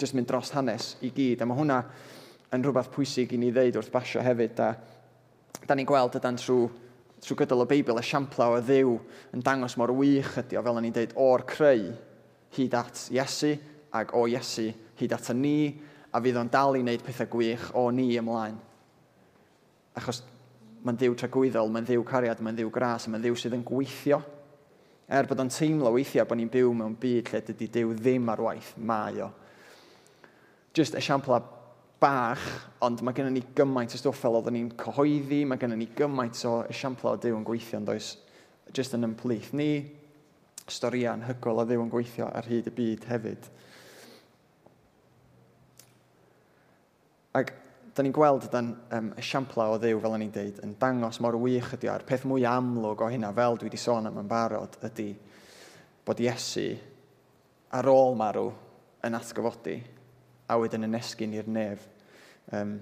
jyst 0.00 0.16
mynd 0.18 0.28
dros 0.28 0.50
hanes 0.56 0.94
i 1.06 1.12
gyd, 1.14 1.40
a 1.40 1.48
mae 1.48 1.60
hwnna 1.60 1.78
yn 2.52 2.66
rhywbeth 2.66 2.90
pwysig 2.92 3.32
i 3.32 3.40
ni 3.40 3.52
ddeud 3.54 3.78
wrth 3.78 3.92
basio 3.94 4.24
hefyd, 4.24 4.60
a 4.60 5.64
da 5.64 5.76
ni'n 5.78 5.88
gweld 5.88 6.18
yda'n 6.18 6.40
trwy 6.42 6.66
trwy 7.24 7.38
gydol 7.40 7.64
y 7.64 7.68
Beibl, 7.70 7.96
esiampla 8.02 8.50
o 8.52 8.58
ddew 8.60 8.98
yn 9.32 9.44
dangos 9.44 9.78
mor 9.80 9.94
wych 9.96 10.34
ydi 10.42 10.58
o, 10.58 10.64
fel 10.66 10.76
o'n 10.76 10.90
i'n 10.90 10.96
deud, 10.98 11.14
o'r 11.16 11.46
creu 11.48 11.86
hyd 12.58 12.76
at 12.76 13.06
Iesu, 13.14 13.54
ac 13.94 14.14
o 14.18 14.26
Iesu 14.30 14.68
hyd 14.98 15.14
at 15.14 15.30
ni, 15.38 15.74
a 16.14 16.20
fydd 16.22 16.38
o'n 16.38 16.50
dal 16.50 16.78
i 16.78 16.82
wneud 16.82 17.02
pethau 17.02 17.30
gwych 17.30 17.70
o 17.74 17.88
ni 17.90 18.12
ymlaen. 18.18 18.56
Achos 19.98 20.22
mae'n 20.84 20.98
ddiw 21.00 21.16
tragwyddol, 21.18 21.70
mae'n 21.72 21.86
ddiw 21.88 22.04
cariad, 22.06 22.42
mae'n 22.44 22.58
ddiw 22.58 22.70
gras, 22.74 23.08
mae'n 23.08 23.22
ddiw 23.24 23.38
sydd 23.38 23.56
yn 23.56 23.64
gweithio. 23.66 24.20
Er 25.08 25.26
bod 25.28 25.40
o'n 25.42 25.52
teimlo 25.52 25.92
weithiau 25.94 26.26
bod 26.28 26.38
ni'n 26.40 26.52
byw 26.52 26.70
mewn 26.76 26.94
byd 27.00 27.32
lle 27.32 27.40
dydy 27.48 27.68
Dyw 27.72 27.96
ddim 27.98 28.30
ar 28.32 28.40
waith, 28.40 28.70
mae 28.76 29.18
o. 29.24 29.30
Just 30.74 30.96
esiampla 30.98 31.40
bach, 32.00 32.44
ond 32.84 33.02
mae 33.04 33.16
gennym 33.16 33.36
ni 33.36 33.42
gymaint 33.56 33.94
o 33.94 34.00
stwff 34.00 34.22
fel 34.24 34.38
oedden 34.38 34.56
ni'n 34.56 34.70
cyhoeddi, 34.80 35.42
mae 35.48 35.60
gennym 35.60 35.82
ni 35.82 35.90
gymaint 35.96 36.40
o 36.48 36.54
esiampla 36.72 37.14
o 37.14 37.20
Dyw 37.20 37.36
yn 37.38 37.46
gweithio 37.46 37.80
ond 37.80 37.92
oes 37.94 38.14
Just 38.74 38.94
yn 38.96 39.04
ymplith 39.04 39.52
ni, 39.52 39.84
storïau 40.72 41.12
anhygol 41.12 41.60
o 41.60 41.66
Ddyw 41.68 41.84
yn 41.84 41.92
gweithio 41.92 42.30
ar 42.32 42.48
hyd 42.48 42.70
y 42.70 42.72
byd 42.74 43.04
hefyd. 43.10 43.50
da 47.94 48.02
ni'n 48.02 48.14
gweld 48.14 48.48
dan 48.50 48.72
um, 48.96 49.12
esiampla 49.20 49.68
o 49.70 49.78
ddew, 49.78 50.00
fel 50.02 50.16
o'n 50.16 50.24
i'n 50.24 50.32
deud, 50.34 50.58
yn 50.66 50.74
dangos 50.80 51.20
mor 51.22 51.36
wych 51.38 51.76
ydi 51.76 51.90
o'r 51.92 52.02
peth 52.06 52.24
mwy 52.26 52.42
amlwg 52.50 53.04
o 53.06 53.10
hynna, 53.12 53.30
fel 53.36 53.58
dwi 53.58 53.68
wedi 53.68 53.78
sôn 53.78 54.08
am 54.10 54.18
yn 54.18 54.30
barod, 54.30 54.74
ydy 54.88 55.12
bod 56.04 56.22
Iesu 56.22 56.72
ar 57.74 57.88
ôl 57.90 58.16
marw 58.18 58.48
yn 59.06 59.14
atgyfodi 59.18 59.76
a 60.50 60.56
wedyn 60.58 60.88
yn 60.88 60.98
esgyn 60.98 61.36
i'r 61.38 61.50
nef 61.50 61.84
um, 62.52 62.74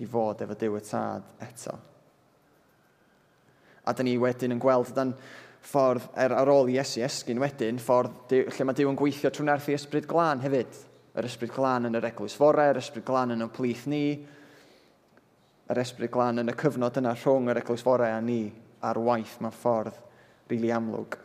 i 0.00 0.08
fod 0.08 0.44
efo 0.44 0.56
Dyw 0.58 0.76
y 0.76 0.82
Tad 0.84 1.30
eto. 1.46 1.76
A 3.88 3.94
da 3.96 4.04
ni 4.04 4.18
wedyn 4.20 4.54
yn 4.54 4.60
gweld 4.60 4.92
dan 4.96 5.14
ffordd 5.64 6.04
er, 6.20 6.34
ar 6.36 6.52
ôl 6.52 6.68
Iesu 6.72 7.00
esgyn 7.04 7.40
wedyn, 7.40 7.80
ffordd 7.80 8.26
dyw, 8.28 8.44
lle 8.52 8.68
mae 8.68 8.76
Dyw 8.76 8.92
yn 8.92 9.00
gweithio 9.00 9.32
trwy'n 9.32 9.54
erthu 9.54 9.72
ysbryd 9.76 10.08
glân 10.10 10.44
hefyd. 10.44 10.76
Yr 11.16 11.26
ysbryd 11.26 11.52
glân 11.56 11.88
yn 11.88 11.98
yr 11.98 12.06
eglwys 12.12 12.36
fore, 12.38 12.68
yr 12.70 12.78
ysbryd 12.80 13.08
glân 13.08 13.34
yn 13.34 13.44
y 13.44 13.48
plith 13.56 13.88
ni, 13.90 14.04
yr 15.70 15.78
Esbryd 15.78 16.10
glân 16.10 16.42
yn 16.42 16.50
y 16.50 16.54
cyfnod 16.58 16.96
yna 16.98 17.12
rhwng 17.14 17.46
yr 17.50 17.60
eglwys 17.60 17.84
Eglwysforau 17.84 18.16
a 18.16 18.20
ni 18.24 18.42
a'r 18.82 18.98
waith 19.06 19.36
mewn 19.38 19.54
ffordd 19.54 19.94
rili 20.50 20.56
really 20.56 20.72
amlwg. 20.74 21.18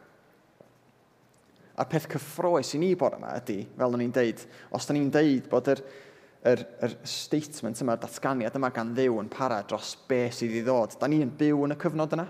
A'r 1.76 1.88
peth 1.90 2.06
cyffroes 2.14 2.76
i 2.78 2.80
ni 2.80 2.92
bod 2.96 3.18
yma 3.18 3.34
ydy, 3.40 3.64
fel 3.76 3.98
o'n 3.98 4.04
i'n 4.06 4.14
deud, 4.14 4.44
os 4.70 4.86
da 4.86 4.94
ni'n 4.96 5.10
deud 5.12 5.50
bod 5.52 5.72
yr, 5.74 5.82
yr, 6.52 6.62
yr 6.86 6.94
statement 7.10 7.82
yma, 7.82 7.96
datganiad 8.00 8.60
yma 8.60 8.70
gan 8.76 8.94
ddew 8.96 9.18
yn 9.24 9.32
para 9.34 9.58
dros 9.66 9.96
be 10.08 10.22
sydd 10.32 10.60
i 10.60 10.62
ddod, 10.64 10.94
da 11.02 11.10
ni'n 11.10 11.34
byw 11.40 11.66
yn 11.66 11.76
y 11.76 11.80
cyfnod 11.82 12.14
yna. 12.16 12.28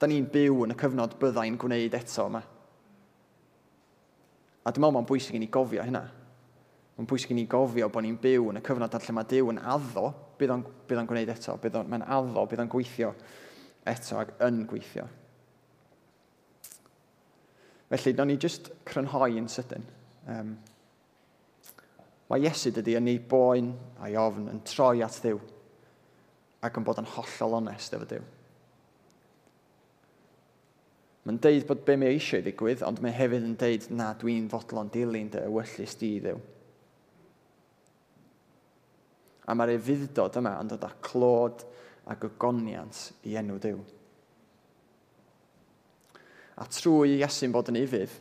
Da 0.00 0.08
ni'n 0.08 0.30
byw 0.32 0.64
yn 0.64 0.72
y 0.72 0.78
cyfnod 0.80 1.18
byddai'n 1.20 1.60
gwneud 1.60 1.98
eto 2.00 2.24
yma. 2.30 2.40
A 4.64 4.72
dwi'n 4.72 4.80
meddwl 4.80 4.96
mae'n 4.96 5.10
bwysig 5.12 5.36
i 5.36 5.44
ni 5.44 5.50
gofio 5.52 5.84
hynna. 5.84 6.06
Mae'n 6.96 7.08
bwysig 7.08 7.34
i 7.34 7.36
ni 7.36 7.44
gofio 7.52 7.92
bod 7.92 8.08
ni'n 8.08 8.16
byw 8.20 8.48
yn 8.48 8.62
y 8.62 8.64
cyfnod 8.64 8.96
lle 8.96 9.16
mae 9.16 9.28
Dyw 9.28 9.52
yn 9.52 9.60
addo 9.60 10.08
bydd 10.40 10.54
o'n, 10.54 10.64
bydd 10.88 11.02
on 11.02 11.08
gwneud 11.10 11.32
eto, 11.34 11.56
bydd 11.60 11.78
o'n, 11.80 11.92
mae'n 11.92 12.06
addo, 12.16 12.46
bydd 12.48 12.64
o'n 12.64 12.72
gweithio 12.72 13.12
eto 13.90 14.18
ac 14.20 14.34
yn 14.46 14.64
gweithio. 14.68 15.06
Felly, 17.90 18.12
do'n 18.14 18.30
ni 18.30 18.36
jyst 18.38 18.70
crynhoi 18.86 19.38
yn 19.40 19.48
sydyn. 19.50 19.86
Um, 20.30 20.52
mae 22.30 22.44
Iesu 22.46 22.70
dydy 22.74 22.94
yn 23.00 23.08
ei 23.10 23.18
boen 23.18 23.72
a'i 24.00 24.14
ofn 24.20 24.50
yn 24.52 24.60
troi 24.66 25.00
at 25.02 25.18
ddiw 25.22 25.40
ac 26.66 26.76
yn 26.76 26.86
bod 26.86 27.00
yn 27.02 27.08
hollol 27.16 27.56
onest 27.58 27.96
efo 27.96 28.06
Dyw. 28.06 28.28
Mae'n 31.24 31.40
deud 31.44 31.66
bod 31.68 31.82
be 31.84 31.96
mae 32.00 32.14
eisiau 32.14 32.40
ddigwydd, 32.44 32.84
ond 32.86 33.00
mae 33.04 33.12
hefyd 33.12 33.44
yn 33.44 33.56
deud 33.60 33.88
na 33.92 34.12
dwi'n 34.20 34.48
fodlon 34.52 34.88
dilyn 34.92 35.28
dy 35.32 35.42
ywyllus 35.48 35.98
di 36.00 36.14
ddiw. 36.22 36.38
A 39.48 39.56
mae'r 39.56 39.76
efuddod 39.76 40.36
yma 40.40 40.56
yn 40.60 40.70
dod 40.70 40.84
â 40.86 40.90
clod 41.04 41.64
a 42.10 42.16
gogoniant 42.18 43.06
i 43.28 43.36
enw 43.40 43.56
Dyw. 43.62 43.80
A 46.60 46.66
trwy 46.68 47.16
Iesu'n 47.16 47.54
bod 47.54 47.70
yn 47.72 47.78
ifydd, 47.80 48.12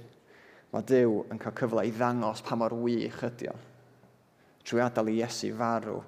mae 0.71 0.85
Dyw 0.87 1.25
yn 1.33 1.41
cael 1.41 1.57
cyfle 1.59 1.83
i 1.87 1.91
ddangos 1.91 2.43
pa 2.45 2.55
mor 2.59 2.75
wych 2.85 3.23
ydy 3.27 3.49
o. 3.51 3.55
Trwy 4.63 4.83
adael 4.85 5.11
i 5.11 5.19
Iesu 5.19 5.51
farw 5.57 5.99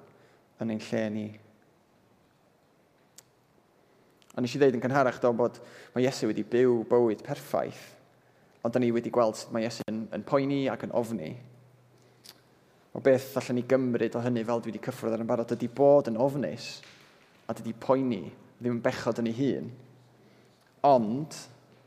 yn 0.62 0.72
ein 0.72 0.82
lle 0.86 1.02
ni. 1.12 1.26
A 4.32 4.40
nes 4.40 4.54
i 4.54 4.60
ddeud 4.60 4.78
yn 4.78 4.84
cynharach 4.84 5.18
do 5.20 5.32
bod 5.36 5.58
mae 5.92 6.06
Iesu 6.06 6.30
wedi 6.30 6.44
byw 6.48 6.84
bywyd 6.88 7.24
perffaith, 7.26 7.82
ond 8.62 8.72
da 8.72 8.80
ni 8.80 8.92
wedi 8.94 9.12
gweld 9.12 9.36
sut 9.36 9.52
mae 9.52 9.66
Iesu 9.66 9.84
yn, 9.90 10.06
yn 10.14 10.24
poeni 10.24 10.64
ac 10.72 10.86
yn 10.86 10.94
ofni 10.96 11.34
o 12.92 13.00
beth 13.00 13.36
allan 13.40 13.58
ni 13.58 13.64
gymryd 13.68 14.16
o 14.18 14.22
hynny 14.24 14.44
fel 14.44 14.60
dwi 14.60 14.72
wedi 14.72 14.82
cyffwrdd 14.84 15.16
ar 15.16 15.24
yn 15.24 15.30
barod 15.30 15.54
ydy 15.56 15.68
bod 15.72 16.10
yn 16.10 16.20
ofnus 16.20 16.74
a 17.48 17.54
dydy 17.56 17.72
poeni 17.80 18.24
ddim 18.58 18.76
yn 18.76 18.82
bechod 18.84 19.20
yn 19.22 19.30
ei 19.30 19.38
hun. 19.38 19.70
Ond, 20.86 21.36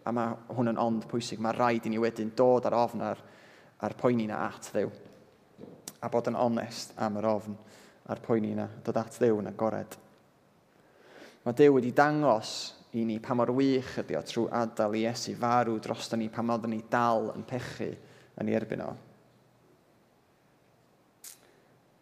a 0.06 0.12
mae 0.16 0.34
hwn 0.56 0.72
yn 0.74 0.82
ond 0.82 1.06
pwysig, 1.12 1.42
mae 1.42 1.56
rhaid 1.56 1.86
i 1.88 1.92
ni 1.94 2.02
wedyn 2.02 2.34
dod 2.38 2.66
ar 2.68 2.78
ofn 2.78 3.04
ar, 3.06 3.22
ar 3.86 3.96
poeni 4.00 4.28
na 4.30 4.46
at 4.48 4.72
ddew. 4.74 4.90
A 6.02 6.10
bod 6.12 6.30
yn 6.32 6.40
onest 6.40 6.96
am 7.02 7.20
yr 7.22 7.30
ofn 7.30 7.56
a'r 8.10 8.22
poeni 8.22 8.54
na 8.58 8.68
dod 8.86 9.00
at 9.02 9.18
ddew 9.20 9.40
yn 9.42 9.50
agored. 9.50 9.96
Mae 11.46 11.58
Dew 11.58 11.76
wedi 11.76 11.92
dangos 11.94 12.74
i 12.98 13.04
ni 13.06 13.20
pa 13.22 13.36
mor 13.38 13.52
wych 13.54 14.00
ydy 14.02 14.18
o 14.18 14.22
trwy 14.26 14.48
adael 14.56 14.96
Iesu 14.98 15.36
farw 15.38 15.76
dros 15.84 16.10
ni 16.18 16.30
pan 16.34 16.50
oeddwn 16.54 16.74
ni 16.74 16.80
dal 16.90 17.30
yn 17.36 17.44
pechu 17.46 17.92
yn 18.42 18.50
ei 18.50 18.58
erbyn 18.58 18.82
o 18.86 18.94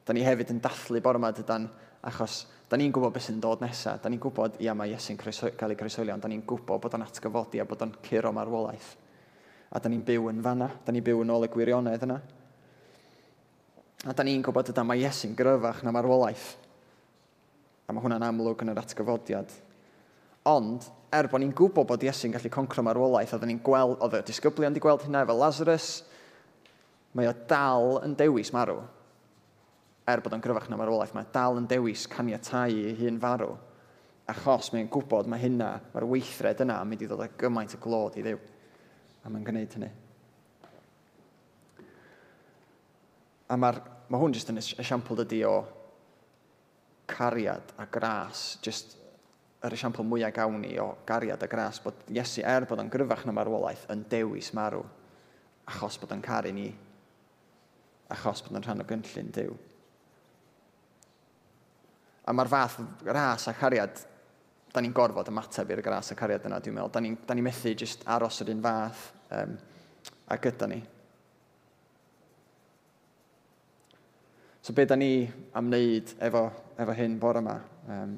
da 0.06 0.14
ni 0.14 0.24
hefyd 0.26 0.52
yn 0.54 0.62
dathlu 0.64 1.02
bore 1.04 1.20
yma 1.22 1.32
dydan, 1.36 1.70
achos 2.04 2.44
da 2.70 2.78
ni'n 2.80 2.92
gwybod 2.94 3.14
beth 3.14 3.28
sy'n 3.28 3.40
dod 3.44 3.62
nesaf. 3.64 4.02
Da 4.04 4.10
ni'n 4.10 4.22
gwybod, 4.22 4.58
ia, 4.64 4.74
mae 4.74 4.94
Iesu'n 4.96 5.20
cael 5.20 5.74
ei 5.74 5.80
croesoelio, 5.80 6.16
ond 6.16 6.24
da 6.24 6.32
ni'n 6.32 6.44
gwybod 6.48 6.82
bod 6.82 6.96
o'n 6.98 7.06
atgyfodi 7.06 7.62
a 7.62 7.68
bod 7.70 7.84
o'n 7.86 7.94
curo 8.04 8.32
marwolaeth. 8.36 8.88
A 9.74 9.82
da 9.82 9.92
ni'n 9.92 10.04
byw 10.06 10.32
yn 10.32 10.42
fanna, 10.46 10.70
da 10.86 10.94
ni'n 10.94 11.06
byw 11.06 11.22
yn 11.24 11.34
ôl 11.34 11.48
y 11.48 11.52
gwirionedd 11.54 12.08
yna. 12.08 12.18
A 14.10 14.16
da 14.18 14.26
ni'n 14.26 14.42
gwybod 14.46 14.74
yda 14.74 14.84
mae 14.86 15.04
Iesu'n 15.06 15.38
gryfach 15.38 15.84
na 15.86 15.94
marwolaeth. 15.96 16.48
A 17.88 17.94
mae 17.94 18.04
hwnna'n 18.04 18.26
amlwg 18.28 18.66
yn 18.66 18.74
yr 18.74 18.82
atgyfodiad. 18.84 19.54
Ond, 20.50 20.90
er 21.14 21.30
bod 21.32 21.44
ni'n 21.44 21.54
gwybod 21.56 21.88
bod 21.88 22.04
Iesu'n 22.04 22.34
gallu 22.34 22.52
concro 22.52 22.84
marwolaeth, 22.84 23.38
oedd 23.38 23.48
ni'n 23.48 23.62
gweld, 23.64 24.00
oedd 24.02 24.18
y 24.20 24.26
disgyblion 24.28 24.74
wedi 24.74 24.84
gweld 24.84 25.06
hynna 25.06 25.24
efo 25.24 25.38
Lazarus, 25.38 25.92
mae 27.14 27.30
o 27.30 27.38
dal 27.48 28.02
yn 28.04 28.18
dewis 28.18 28.52
marw 28.56 28.82
er 30.08 30.24
bod 30.24 30.36
o'n 30.36 30.44
gryfach 30.44 30.70
na 30.72 30.80
marwolaeth, 30.80 31.14
mae 31.16 31.30
dal 31.34 31.60
yn 31.60 31.68
dewis 31.70 32.08
caniatau 32.12 32.74
i 32.74 32.96
hun 33.00 33.20
farw, 33.24 33.54
achos 34.30 34.72
mae'n 34.74 34.90
gwybod 34.92 35.30
mae 35.32 35.42
hynna, 35.44 35.70
mae'r 35.94 36.08
weithred 36.10 36.64
yna 36.66 36.82
yn 36.84 36.92
mynd 36.92 37.06
i 37.06 37.08
ddod 37.10 37.24
â 37.24 37.30
gymaint 37.40 37.76
o 37.78 37.80
glod 37.84 38.20
i 38.20 38.26
ddew, 38.26 38.42
A 39.24 39.30
mae'n 39.32 39.46
gwneud 39.48 39.76
hynny. 39.78 39.88
A 43.48 43.56
mae'r 43.60 43.80
mae 44.12 44.20
hwn 44.20 44.36
jyst 44.36 44.52
yn 44.52 44.60
esiampl 44.60 45.16
dydy 45.22 45.40
o 45.48 45.54
cariad 47.08 47.72
a 47.80 47.86
gras, 47.88 48.58
jyst 48.66 48.98
yr 49.64 49.76
esiampl 49.78 50.04
mwyaf 50.04 50.34
gawn 50.36 50.60
ni 50.60 50.74
o 50.82 50.90
gariad 51.08 51.44
a 51.44 51.48
gras, 51.48 51.80
bod 51.84 52.02
Iesu, 52.12 52.44
er 52.44 52.68
bod 52.68 52.84
o'n 52.84 52.92
gryfach 52.92 53.24
na 53.28 53.36
marwolaeth, 53.36 53.86
yn 53.96 54.04
dewis 54.12 54.52
marw, 54.58 54.84
achos 55.72 55.96
bod 56.02 56.12
o'n 56.18 56.24
caru 56.24 56.52
ni, 56.52 56.68
achos 58.12 58.44
bod 58.44 58.60
o'n 58.60 58.68
rhan 58.68 58.84
o 58.84 58.88
gynllun 58.90 59.32
Dyw. 59.40 59.56
A 62.24 62.34
mae'r 62.34 62.52
fath 62.52 62.80
ras 63.06 63.48
a 63.52 63.54
chariad, 63.58 64.00
da 64.74 64.82
ni'n 64.82 64.96
gorfod 64.96 65.30
ymateb 65.30 65.74
i'r 65.74 65.84
ras 65.86 66.14
a 66.14 66.18
cariad 66.18 66.48
yna, 66.48 66.62
dwi'n 66.64 66.78
meddwl. 66.78 66.92
Da 66.94 67.02
ni'n 67.04 67.18
ni 67.36 67.46
methu 67.46 67.76
jyst 67.76 68.06
aros 68.10 68.42
yr 68.42 68.54
un 68.56 68.64
fath 68.64 69.06
um, 69.36 69.56
a 70.32 70.38
gyda 70.42 70.70
ni. 70.72 70.82
So 74.64 74.74
be 74.74 74.86
da 74.88 74.96
ni 74.96 75.28
am 75.54 75.68
wneud 75.68 76.16
efo, 76.24 76.46
efo 76.80 76.96
hyn 76.96 77.20
bore 77.20 77.44
yma? 77.44 77.58
Um, 77.92 78.14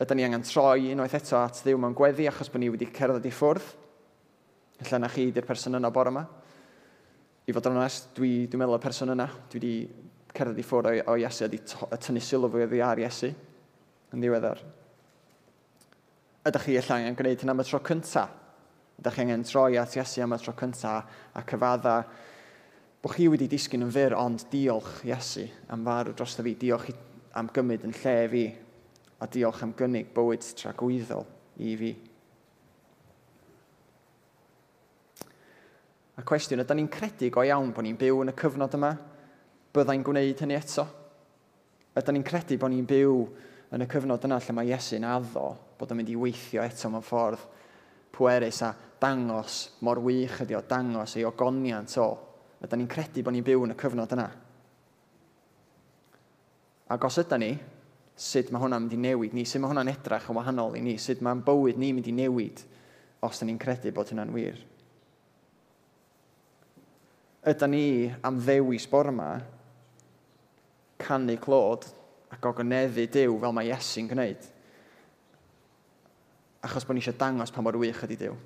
Ydy 0.00 0.16
ni 0.16 0.24
angen 0.24 0.44
troi 0.48 0.94
unwaith 0.94 1.18
eto 1.18 1.36
at 1.36 1.58
ddiw 1.60 1.76
mewn 1.76 1.92
gweddi 1.92 2.24
achos 2.30 2.48
bod 2.48 2.62
ni 2.62 2.70
wedi 2.72 2.86
cerdded 2.88 3.26
i 3.28 3.32
ffwrdd. 3.34 3.66
Alla 4.80 5.00
na 5.02 5.10
chi 5.12 5.26
di'r 5.28 5.44
person 5.44 5.76
yna 5.76 5.90
bore 5.92 6.08
yma. 6.08 6.22
I 7.44 7.52
fod 7.52 7.68
yn 7.68 7.76
onest, 7.76 8.06
dwi, 8.16 8.46
dwi'n 8.48 8.62
meddwl 8.62 8.78
y 8.78 8.80
person 8.80 9.12
yna. 9.12 9.26
Dwi 9.52 9.60
wedi 9.60 9.74
cerdded 10.34 10.58
i 10.60 10.64
ffwrdd 10.66 10.90
o, 10.90 11.12
o 11.12 11.16
Iesu 11.20 11.46
ydy 11.46 11.60
tynnu 11.66 12.22
sylw 12.24 12.50
fwy 12.52 12.66
oddi 12.66 12.82
ar 12.84 13.00
Iesu 13.02 13.30
yn 13.30 14.22
ddiweddar. 14.22 14.62
Ydych 16.48 16.66
chi 16.66 16.76
allan 16.80 17.04
angen 17.04 17.18
gwneud 17.18 17.42
hynna 17.42 17.54
am 17.56 17.62
y 17.62 17.66
tro 17.68 17.80
cyntaf? 17.84 18.36
Ydych 19.00 19.16
chi 19.16 19.24
angen 19.26 19.46
troi 19.46 19.78
at 19.80 19.96
Iesu 19.98 20.24
am 20.24 20.36
y 20.36 20.40
tro 20.40 20.54
cyntaf 20.56 21.20
a 21.36 21.44
cyfadda 21.46 21.96
bod 23.00 23.14
chi 23.16 23.30
wedi 23.32 23.48
disgyn 23.48 23.86
yn 23.86 23.92
fyr, 23.94 24.16
ond 24.16 24.44
diolch 24.52 25.00
Iesu 25.08 25.46
am 25.72 25.86
farw 25.86 26.12
dros 26.12 26.36
fi, 26.36 26.54
diolch 26.54 26.90
am 27.38 27.48
gymryd 27.54 27.86
yn 27.88 27.96
lle 27.96 28.16
fi, 28.28 28.44
a 29.20 29.28
diolch 29.28 29.62
am 29.64 29.72
gynnig 29.76 30.10
bywyd 30.16 30.44
tragwyddol 30.56 31.24
i 31.60 31.74
fi. 31.80 31.92
A 36.20 36.24
cwestiwn, 36.28 36.60
ydyn 36.60 36.82
ni'n 36.82 36.92
credu 36.92 37.30
go 37.32 37.44
iawn 37.46 37.72
bod 37.72 37.86
ni'n 37.86 37.96
byw 38.00 38.20
yn 38.24 38.32
y 38.32 38.36
cyfnod 38.36 38.76
yma? 38.76 38.90
byddai'n 39.74 40.04
gwneud 40.06 40.42
hynny 40.42 40.56
eto. 40.58 40.86
Ydyn 41.98 42.18
ni'n 42.18 42.26
credu 42.26 42.58
bod 42.58 42.72
ni'n 42.72 42.88
byw 42.88 43.16
yn 43.74 43.84
y 43.84 43.88
cyfnod 43.90 44.24
yna 44.26 44.38
lle 44.42 44.54
mae 44.56 44.70
Iesu'n 44.70 45.06
addo 45.06 45.46
bod 45.78 45.92
yn 45.94 46.00
mynd 46.00 46.12
i 46.12 46.18
weithio 46.18 46.62
eto 46.64 46.90
mewn 46.90 47.06
ffordd 47.06 47.42
pwerus 48.14 48.60
a 48.66 48.72
dangos 49.00 49.60
mor 49.86 50.00
wych 50.04 50.42
ydi 50.44 50.56
o, 50.58 50.62
dangos 50.66 51.16
ei 51.16 51.26
ogoniant 51.28 51.94
o. 52.02 52.08
Ydyn 52.60 52.82
ni'n 52.82 52.90
credu 52.90 53.24
bod 53.24 53.36
ni'n 53.36 53.46
byw 53.46 53.66
yn 53.66 53.74
y 53.74 53.78
cyfnod 53.80 54.16
yna. 54.16 54.26
Ac 56.90 57.06
os 57.06 57.20
ydyn 57.22 57.44
ni, 57.44 57.52
sut 58.20 58.50
mae 58.50 58.60
hwnna'n 58.60 58.84
mynd 58.84 58.96
i 58.96 59.00
newid 59.00 59.36
ni, 59.36 59.46
sut 59.46 59.62
mae 59.62 59.70
hwnna'n 59.70 59.92
edrach 59.92 60.26
yn 60.28 60.36
wahanol 60.36 60.74
i 60.76 60.82
ni, 60.84 60.96
sut 61.00 61.22
mae'n 61.24 61.44
bywyd 61.46 61.78
ni'n 61.80 61.96
mynd 61.96 62.10
i 62.10 62.16
newid 62.18 62.64
os 63.24 63.40
da 63.40 63.46
ni'n 63.46 63.60
credu 63.60 63.94
bod 63.94 64.10
hynna'n 64.10 64.34
wir. 64.34 64.58
Ydy 67.50 67.70
ni 67.72 67.86
am 68.26 68.42
ddewis 68.42 68.84
bor 68.90 69.08
yma 69.08 69.30
canu 71.00 71.36
clod 71.42 71.86
ac 72.30 72.46
ogoneddu 72.46 73.06
Dyw 73.10 73.38
fel 73.42 73.54
mae 73.56 73.70
Iesu'n 73.70 74.08
gwneud. 74.10 74.48
Achos 76.66 76.86
bod 76.86 76.96
ni 76.96 77.02
eisiau 77.02 77.16
dangos 77.18 77.52
pa 77.52 77.64
mor 77.64 77.78
wych 77.80 78.04
ydy 78.06 78.18
Dyw. 78.20 78.36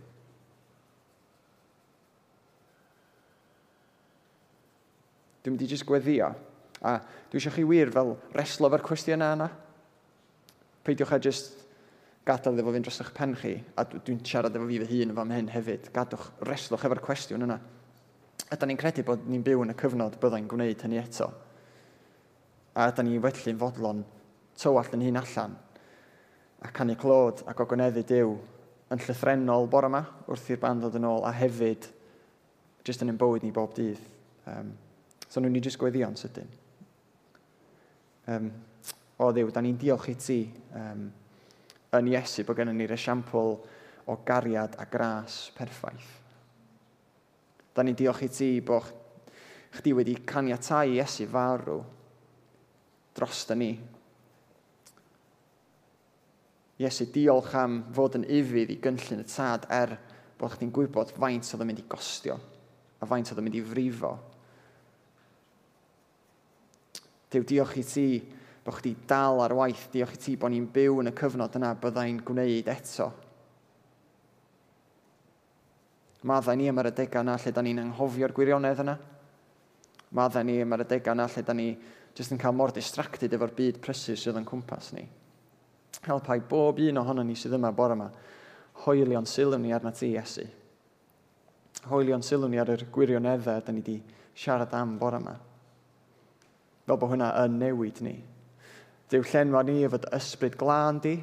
Dwi'n 5.45 5.57
mynd 5.57 5.67
i 5.67 5.69
jyst 5.69 5.85
gweddio. 5.89 6.31
A 6.85 6.97
dwi 7.29 7.41
eisiau 7.41 7.53
chi 7.57 7.67
wir 7.69 7.93
fel 7.93 8.15
reslo 8.37 8.71
fe'r 8.73 8.87
cwestiynau 8.87 9.37
yna. 9.37 9.51
Peidiwch 10.85 11.13
a 11.17 11.21
jyst 11.21 11.65
gadael 12.25 12.61
efo 12.61 12.73
fynd 12.73 12.87
dros 12.87 13.01
eich 13.03 13.13
pen 13.17 13.35
chi, 13.37 13.55
a 13.77 13.85
dwi'n 13.85 14.23
siarad 14.25 14.55
efo 14.57 14.69
fi 14.69 14.81
fy 14.81 15.03
hun 15.03 15.13
fan 15.17 15.33
hyn 15.35 15.51
hefyd, 15.53 15.91
gadwch, 15.93 16.31
reslwch 16.49 16.87
efo'r 16.89 17.03
cwestiwn 17.05 17.45
yna. 17.45 17.59
Ydyn 18.55 18.71
ni'n 18.73 18.81
credu 18.81 19.05
bod 19.05 19.27
ni'n 19.29 19.45
byw 19.45 19.65
yn 19.65 19.75
y 19.75 19.77
cyfnod 19.81 20.17
byddai'n 20.23 20.49
gwneud 20.49 20.85
hynny 20.87 21.01
eto 21.03 21.29
a 22.75 22.89
ydy 22.91 23.07
ni 23.07 23.21
felly'n 23.23 23.61
fodlon 23.61 24.03
tywall 24.59 24.91
yn 24.97 25.07
hun 25.07 25.21
allan 25.21 25.55
a 26.65 26.71
canu 26.73 26.97
clod 26.97 27.45
ac 27.51 27.61
ogoneddu 27.61 28.03
Dyw 28.09 28.35
yn 28.95 29.03
llythrenol 29.03 29.69
bore 29.71 29.91
yma 29.91 30.01
wrth 30.29 30.51
i'r 30.53 30.61
band 30.63 30.83
ddod 30.83 30.99
yn 30.99 31.07
ôl 31.09 31.27
a 31.29 31.33
hefyd 31.35 31.89
jyst 32.85 33.05
yn 33.05 33.13
ein 33.13 33.21
bywyd 33.21 33.45
ni 33.45 33.53
bob 33.55 33.73
dydd. 33.77 34.01
Um, 34.49 34.73
so 35.29 35.41
nhw'n 35.41 35.55
ni 35.57 35.63
jyst 35.65 35.81
gweddion 35.81 36.17
sydyn. 36.21 36.51
Um, 38.33 38.51
o 39.21 39.31
ddiw, 39.33 39.53
da 39.53 39.63
ni'n 39.65 39.79
diolch 39.81 40.11
i 40.13 40.17
ti 40.21 40.41
um, 40.77 41.07
yn 41.95 42.11
Iesu 42.11 42.45
bod 42.45 42.59
gennym 42.59 42.81
ni'r 42.81 42.97
esiampl 42.97 43.57
o 44.11 44.19
gariad 44.27 44.77
a 44.81 44.87
gras 44.91 45.49
perffaith. 45.57 46.13
Da 47.75 47.85
ni'n 47.85 47.99
diolch 47.99 48.25
i 48.27 48.31
ti 48.33 48.51
bod 48.65 48.89
chdi 49.75 49.95
wedi 49.97 50.17
caniatau 50.27 50.97
Iesu 50.97 51.29
farw 51.31 51.83
dros 53.15 53.45
da 53.49 53.57
ni. 53.59 53.73
Iesu, 56.83 57.07
diolch 57.15 57.55
am 57.57 57.79
fod 57.95 58.19
yn 58.19 58.27
ifydd 58.27 58.73
i 58.75 58.81
gynllun 58.83 59.23
y 59.23 59.29
tad 59.31 59.69
er 59.73 59.95
bod 60.41 60.57
chdi'n 60.57 60.73
gwybod 60.75 61.15
faint 61.15 61.47
oedd 61.47 61.63
yn 61.63 61.71
mynd 61.71 61.83
i 61.85 61.89
gostio 61.89 62.39
a 62.99 63.07
faint 63.07 63.31
oedd 63.31 63.41
yn 63.41 63.47
mynd 63.47 63.59
i 63.61 63.63
frifo. 63.65 64.15
Dyw, 67.31 67.45
diolch 67.47 67.77
i 67.79 67.85
ti 67.87 68.09
bod 68.65 68.79
chdi 68.79 68.95
dal 69.09 69.43
ar 69.45 69.55
waith, 69.59 69.87
diolch 69.93 70.17
i 70.17 70.21
ti 70.21 70.37
bod 70.41 70.55
ni'n 70.55 70.67
byw 70.73 71.03
yn 71.03 71.11
y 71.11 71.15
cyfnod 71.19 71.59
yna 71.59 71.75
byddai'n 71.83 72.23
gwneud 72.27 72.71
eto. 72.73 73.11
Maddau 76.25 76.57
ni 76.57 76.71
am 76.71 76.81
yr 76.81 76.89
adegau 76.89 77.21
yna 77.21 77.37
lle 77.37 77.53
da 77.53 77.63
ni'n 77.63 77.83
anghofio'r 77.83 78.33
gwirionedd 78.33 78.81
yna. 78.81 78.95
Maddau 80.17 80.47
ni 80.47 80.57
am 80.63 80.73
yr 80.73 80.85
adegau 80.87 81.13
yna 81.13 81.27
lle 81.29 81.43
da 81.45 81.57
ni 81.57 81.69
jyst 82.15 82.35
yn 82.35 82.41
cael 82.41 82.55
mor 82.55 82.73
distracted 82.75 83.33
efo'r 83.35 83.55
byd 83.57 83.81
prysur 83.83 84.19
sydd 84.19 84.39
yn 84.39 84.47
cwmpas 84.47 84.93
ni. 84.95 85.05
Helpai 86.05 86.41
bob 86.49 86.79
un 86.83 87.01
ohono 87.01 87.25
ni 87.27 87.35
sydd 87.39 87.57
yma 87.59 87.73
bore 87.75 87.97
yma, 87.97 88.11
hoelio'n 88.85 89.27
sylw 89.27 89.59
ni 89.59 89.73
arna 89.75 89.93
ti, 89.95 90.13
Iesu. 90.15 90.45
Hoelio'n 91.91 92.23
sylw 92.25 92.49
ni 92.49 92.61
ar 92.61 92.71
yr 92.75 92.87
gwirioneddau 92.93 93.65
da 93.65 93.73
ni 93.73 93.83
wedi 93.83 93.99
siarad 94.35 94.75
am 94.75 94.97
bore 94.99 95.21
yma. 95.23 95.35
Fel 96.85 97.01
bod 97.01 97.15
hwnna 97.15 97.31
yn 97.45 97.59
newid 97.61 98.03
ni. 98.05 98.15
Dyw 99.11 99.25
llenwa 99.31 99.63
ni 99.65 99.81
efo 99.87 100.01
ysbryd 100.17 100.59
glân 100.61 101.01
di. 101.05 101.15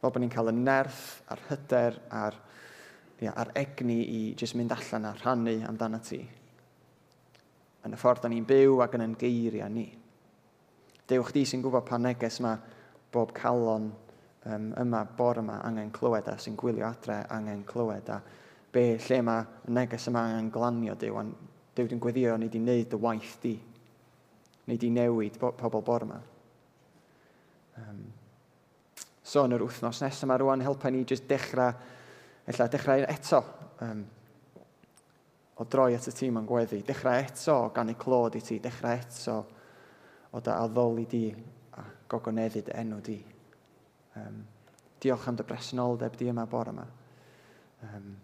Fel 0.00 0.12
bod 0.12 0.22
ni'n 0.22 0.32
cael 0.32 0.52
y 0.52 0.56
nerth 0.56 1.04
a'r 1.32 1.44
hyder 1.50 2.00
a'r, 2.14 2.40
ia, 3.24 3.32
a'r 3.32 3.52
egni 3.58 4.00
i 4.04 4.20
jyst 4.38 4.58
mynd 4.58 4.74
allan 4.76 5.10
a 5.10 5.14
rhannu 5.18 5.56
amdana 5.66 6.02
ti 6.04 6.20
yn 7.86 7.94
y 7.94 8.00
ffordd 8.00 8.24
da 8.24 8.30
ni'n 8.32 8.46
byw 8.48 8.82
ac 8.84 8.96
yn 8.98 9.04
yn 9.06 9.14
geiriau 9.20 9.70
ni. 9.72 9.86
Dew 11.06 11.22
chdi 11.28 11.44
sy'n 11.46 11.62
gwybod 11.62 11.86
pa 11.86 11.98
neges 12.02 12.40
mae 12.42 12.58
bob 13.14 13.32
calon 13.36 13.90
um, 13.90 14.72
yma, 14.82 15.04
bor 15.16 15.38
yma, 15.40 15.60
angen 15.66 15.92
clywed 15.94 16.28
a 16.32 16.36
sy'n 16.42 16.58
gwylio 16.58 16.88
adre 16.88 17.22
angen 17.32 17.62
clywed 17.68 18.10
a 18.10 18.20
be 18.72 18.96
lle 19.00 19.20
mae 19.24 19.70
neges 19.72 20.08
yma 20.10 20.26
angen 20.28 20.50
glanio 20.52 20.96
Dyw. 20.98 21.22
dew 21.76 21.88
dwi'n 21.88 22.00
gweddio 22.00 22.36
ni 22.40 22.48
wedi 22.48 22.60
wneud 22.60 22.90
dy 22.90 22.98
waith 23.00 23.36
di. 23.42 23.54
Ni 24.66 24.74
wedi 24.74 24.90
newid 24.90 25.38
pobl 25.38 25.82
bor 25.84 26.06
yma. 26.06 26.18
Um, 27.76 28.02
so 29.22 29.44
yn 29.44 29.52
yr 29.52 29.64
wythnos 29.66 30.00
nesaf 30.00 30.24
yma 30.24 30.38
rwan 30.40 30.64
helpa 30.64 30.90
ni 30.90 31.04
jyst 31.04 31.28
dechrau, 31.28 31.76
ella 32.48 32.68
dechrau 32.72 33.04
eto 33.04 33.42
um, 33.84 34.04
o 35.56 35.64
droi 35.64 35.94
at 35.96 36.08
y 36.08 36.12
tîm 36.12 36.36
yn 36.40 36.48
gweddi. 36.48 36.82
Dechrau 36.84 37.22
eto 37.24 37.54
o 37.64 37.70
gan 37.74 37.88
ei 37.88 37.96
clod 37.98 38.36
i 38.36 38.42
ti, 38.44 38.58
dechrau 38.60 38.98
eto 38.98 39.36
o 40.36 40.40
da 40.44 40.58
addoli 40.64 41.06
di 41.08 41.24
a 41.76 41.84
gogoneddu 42.08 42.62
dy 42.66 42.76
enw 42.76 43.00
di. 43.04 43.16
Um, 44.20 44.42
diolch 45.00 45.28
am 45.28 45.36
dy 45.36 45.46
bresenoldeb 45.48 46.16
di 46.16 46.28
yma 46.32 46.46
bore 46.50 46.74
yma. 46.74 46.86
Um, 47.88 48.14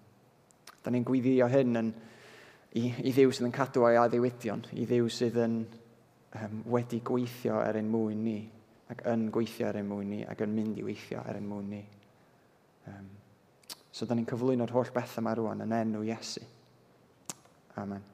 da 0.83 0.93
ni'n 0.93 1.07
gwyddio 1.07 1.49
hyn 1.53 1.81
yn, 1.81 1.93
i, 2.81 2.89
i 3.05 3.13
ddiw 3.13 3.33
sydd 3.33 3.49
yn 3.49 3.55
cadw 3.55 3.87
o'i 3.87 3.99
addewidion, 4.01 4.65
i 4.77 4.87
ddiw 4.89 5.09
sydd 5.13 5.39
yn 5.41 5.59
um, 6.37 6.63
wedi 6.75 7.01
gweithio 7.05 7.61
er 7.65 7.79
ein 7.81 7.91
mwyn 7.93 8.25
ni, 8.27 8.39
ac 8.93 9.05
yn 9.09 9.29
gweithio 9.33 9.71
er 9.71 9.81
ein 9.81 9.89
mwyn 9.89 10.11
ni, 10.17 10.23
ac 10.29 10.45
yn 10.45 10.57
mynd 10.57 10.81
i 10.81 10.87
weithio 10.87 11.23
er 11.29 11.39
ein 11.39 11.49
mwyn 11.49 11.69
ni. 11.77 11.85
Um, 12.93 13.13
so, 13.93 14.05
da 14.05 14.17
ni'n 14.17 14.29
cyflwyno'r 14.29 14.75
holl 14.75 14.93
beth 14.93 15.21
yma 15.23 15.37
rwan 15.39 15.65
yn 15.65 15.77
enw 15.79 16.05
Iesu. 16.09 16.45
Amen. 17.77 18.12